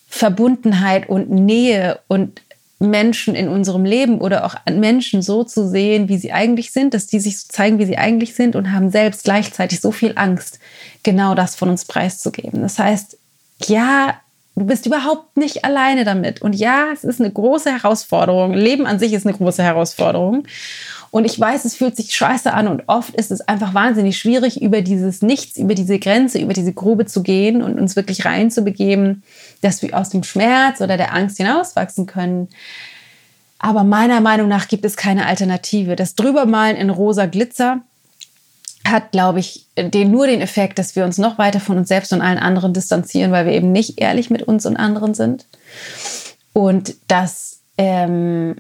Verbundenheit 0.09 1.09
und 1.09 1.31
Nähe 1.31 2.01
und 2.09 2.41
Menschen 2.79 3.35
in 3.35 3.49
unserem 3.49 3.85
Leben 3.85 4.21
oder 4.21 4.45
auch 4.45 4.55
Menschen 4.71 5.23
so 5.23 5.45
zu 5.45 5.69
sehen, 5.69 6.09
wie 6.09 6.19
sie 6.19 6.33
eigentlich 6.33 6.73
sind, 6.73 6.95
dass 6.95 7.07
die 7.07 7.21
sich 7.21 7.41
so 7.41 7.47
zeigen, 7.49 7.79
wie 7.79 7.87
sie 7.87 7.97
eigentlich 7.97 8.35
sind 8.35 8.55
und 8.55 8.73
haben 8.73 8.91
selbst 8.91 9.25
gleichzeitig 9.25 9.81
so 9.81 9.93
viel 9.93 10.13
Angst, 10.17 10.59
genau 11.03 11.35
das 11.35 11.57
von 11.57 11.71
uns 11.71 11.87
preiszugeben. 11.87 12.61
Das 12.61 12.79
heißt, 12.79 13.17
ja, 13.65 14.21
Du 14.59 14.65
bist 14.65 14.87
überhaupt 14.87 15.37
nicht 15.37 15.67
alleine 15.67 16.05
damit. 16.05 16.41
Und 16.41 16.55
ja, 16.55 16.87
es 16.91 17.05
ist 17.05 17.21
eine 17.21 17.31
große 17.31 17.71
Herausforderung. 17.71 18.55
Leben 18.55 18.87
an 18.87 18.99
sich 18.99 19.13
ist 19.13 19.27
eine 19.27 19.37
große 19.37 19.63
Herausforderung. 19.63 20.47
Und 21.11 21.27
ich 21.27 21.39
weiß, 21.39 21.67
es 21.67 21.77
fühlt 21.77 21.95
sich 21.95 22.15
scheiße 22.15 22.53
an 22.53 22.67
und 22.67 22.85
oft 22.89 23.15
ist 23.15 23.31
es 23.31 23.43
einfach 23.43 23.75
wahnsinnig 23.75 24.19
schwierig, 24.19 24.61
über 24.61 24.83
dieses 24.83 25.23
Nichts, 25.23 25.57
über 25.57 25.75
diese 25.75 25.99
Grenze, 25.99 26.39
über 26.39 26.53
diese 26.53 26.73
Grube 26.73 27.07
zu 27.07 27.23
gehen 27.23 27.63
und 27.63 27.79
uns 27.79 27.97
wirklich 27.97 28.25
reinzubegeben, 28.25 29.23
dass 29.61 29.83
wir 29.83 29.97
aus 29.97 30.09
dem 30.09 30.25
Schmerz 30.25 30.81
oder 30.81 30.97
der 30.97 31.15
Angst 31.15 31.37
hinauswachsen 31.37 32.07
können. 32.07 32.49
Aber 33.59 33.85
meiner 33.85 34.21
Meinung 34.21 34.49
nach 34.49 34.69
gibt 34.69 34.85
es 34.85 34.97
keine 34.97 35.27
Alternative. 35.27 35.97
Das 35.97 36.15
Drübermalen 36.15 36.77
in 36.77 36.91
rosa 36.91 37.27
Glitzer 37.27 37.83
hat, 38.91 39.13
glaube 39.13 39.41
ich, 39.41 39.67
den, 39.77 40.11
nur 40.11 40.27
den 40.27 40.41
Effekt, 40.41 40.79
dass 40.79 40.97
wir 40.97 41.05
uns 41.05 41.19
noch 41.19 41.39
weiter 41.39 41.61
von 41.61 41.79
uns 41.79 41.89
selbst 41.89 42.13
und 42.13 42.23
allen 42.23 42.39
anderen 42.39 42.73
distanzieren, 42.73 43.33
weil 43.33 43.47
wir 43.47 43.53
eben 43.53 43.73
nicht 43.73 44.01
ehrlich 44.01 44.31
mit 44.31 44.43
uns 44.43 44.67
und 44.67 44.77
anderen 44.77 45.15
sind. 45.15 45.47
Und 46.53 46.95
das 47.09 47.61
ähm, 47.79 48.57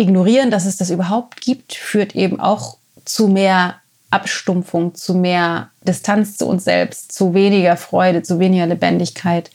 Ignorieren, 0.00 0.50
dass 0.50 0.64
es 0.64 0.78
das 0.78 0.88
überhaupt 0.88 1.42
gibt, 1.42 1.74
führt 1.74 2.16
eben 2.16 2.40
auch 2.40 2.78
zu 3.04 3.28
mehr 3.28 3.74
Abstumpfung, 4.10 4.94
zu 4.94 5.14
mehr 5.14 5.70
Distanz 5.82 6.38
zu 6.38 6.46
uns 6.46 6.64
selbst, 6.64 7.12
zu 7.12 7.34
weniger 7.34 7.76
Freude, 7.76 8.22
zu 8.22 8.38
weniger 8.38 8.66
Lebendigkeit 8.66 9.50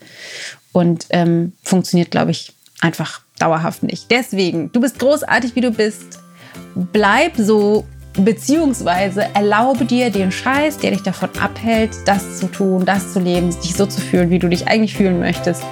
und 0.71 1.07
ähm, 1.09 1.53
funktioniert, 1.63 2.11
glaube 2.11 2.29
ich, 2.29 2.53
einfach 2.79 3.21
dauerhaft 3.39 3.81
nicht. 3.81 4.11
Deswegen, 4.11 4.71
du 4.71 4.81
bist 4.81 4.99
großartig, 4.99 5.55
wie 5.55 5.61
du 5.61 5.71
bist. 5.71 6.19
Bleib 6.75 7.33
so 7.37 7.85
Beziehungsweise 8.17 9.25
erlaube 9.33 9.83
dir 9.83 10.09
den 10.09 10.31
Scheiß, 10.31 10.77
der 10.77 10.91
dich 10.91 11.03
davon 11.03 11.29
abhält, 11.39 11.91
das 12.05 12.37
zu 12.39 12.47
tun, 12.47 12.85
das 12.85 13.11
zu 13.11 13.19
leben, 13.19 13.49
dich 13.61 13.75
so 13.75 13.85
zu 13.85 13.99
fühlen, 13.99 14.29
wie 14.29 14.39
du 14.39 14.47
dich 14.47 14.67
eigentlich 14.67 14.95
fühlen 14.95 15.19
möchtest, 15.19 15.63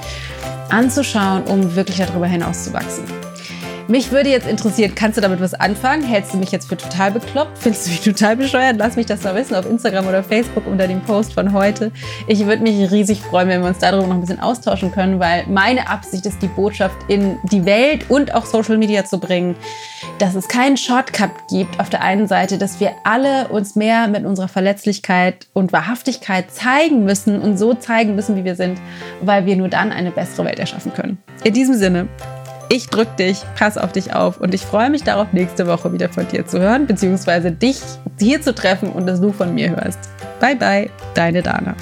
anzuschauen, 0.69 1.43
um 1.43 1.75
wirklich 1.75 1.97
darüber 1.97 2.27
hinaus 2.27 2.65
zu 2.65 2.73
wachsen. 2.73 3.05
Mich 3.89 4.11
würde 4.11 4.29
jetzt 4.29 4.47
interessieren, 4.47 4.93
kannst 4.95 5.17
du 5.17 5.21
damit 5.21 5.41
was 5.41 5.53
anfangen? 5.53 6.03
Hältst 6.03 6.33
du 6.33 6.37
mich 6.37 6.51
jetzt 6.51 6.69
für 6.69 6.77
total 6.77 7.11
bekloppt? 7.11 7.57
Findest 7.57 7.87
du 7.87 7.91
mich 7.91 8.01
total 8.03 8.37
bescheuert? 8.37 8.77
Lass 8.77 8.95
mich 8.95 9.07
das 9.07 9.23
mal 9.23 9.35
wissen 9.35 9.55
auf 9.55 9.69
Instagram 9.69 10.07
oder 10.07 10.23
Facebook 10.23 10.65
unter 10.67 10.87
dem 10.87 11.01
Post 11.01 11.33
von 11.33 11.51
heute. 11.51 11.91
Ich 12.27 12.45
würde 12.45 12.63
mich 12.63 12.91
riesig 12.91 13.19
freuen, 13.19 13.49
wenn 13.49 13.61
wir 13.61 13.67
uns 13.67 13.79
darüber 13.79 14.07
noch 14.07 14.15
ein 14.15 14.21
bisschen 14.21 14.39
austauschen 14.39 14.91
können, 14.91 15.19
weil 15.19 15.45
meine 15.47 15.89
Absicht 15.89 16.25
ist, 16.25 16.41
die 16.41 16.47
Botschaft 16.47 16.95
in 17.09 17.37
die 17.51 17.65
Welt 17.65 18.09
und 18.09 18.33
auch 18.33 18.45
Social 18.45 18.77
Media 18.77 19.03
zu 19.03 19.19
bringen, 19.19 19.57
dass 20.17 20.35
es 20.35 20.47
keinen 20.47 20.77
Shortcut 20.77 21.31
gibt 21.49 21.77
auf 21.81 21.89
der 21.89 22.01
einen 22.01 22.27
Seite, 22.27 22.57
dass 22.57 22.79
wir 22.79 22.91
alle 23.03 23.49
uns 23.49 23.75
mehr 23.75 24.07
mit 24.07 24.23
unserer 24.23 24.47
Verletzlichkeit 24.47 25.47
und 25.51 25.73
Wahrhaftigkeit 25.73 26.51
zeigen 26.51 27.03
müssen 27.03 27.41
und 27.41 27.57
so 27.57 27.73
zeigen 27.73 28.15
müssen, 28.15 28.37
wie 28.37 28.45
wir 28.45 28.55
sind, 28.55 28.79
weil 29.21 29.45
wir 29.45 29.57
nur 29.57 29.67
dann 29.67 29.91
eine 29.91 30.11
bessere 30.11 30.45
Welt 30.45 30.59
erschaffen 30.59 30.93
können. 30.93 31.17
In 31.43 31.53
diesem 31.53 31.75
Sinne, 31.75 32.07
ich 32.69 32.87
drück 32.87 33.15
dich, 33.17 33.43
pass 33.57 33.77
auf 33.77 33.91
dich 33.91 34.13
auf 34.13 34.39
und 34.39 34.53
ich 34.53 34.61
freue 34.61 34.89
mich 34.89 35.03
darauf, 35.03 35.31
nächste 35.33 35.67
Woche 35.67 35.91
wieder 35.93 36.09
von 36.09 36.27
dir 36.27 36.45
zu 36.45 36.59
hören, 36.59 36.87
beziehungsweise 36.87 37.51
dich 37.51 37.79
hier 38.19 38.41
zu 38.41 38.53
treffen 38.53 38.91
und 38.91 39.07
dass 39.07 39.21
du 39.21 39.31
von 39.31 39.53
mir 39.53 39.69
hörst. 39.69 39.99
Bye 40.39 40.55
bye, 40.55 40.89
deine 41.13 41.41
Dana. 41.41 41.75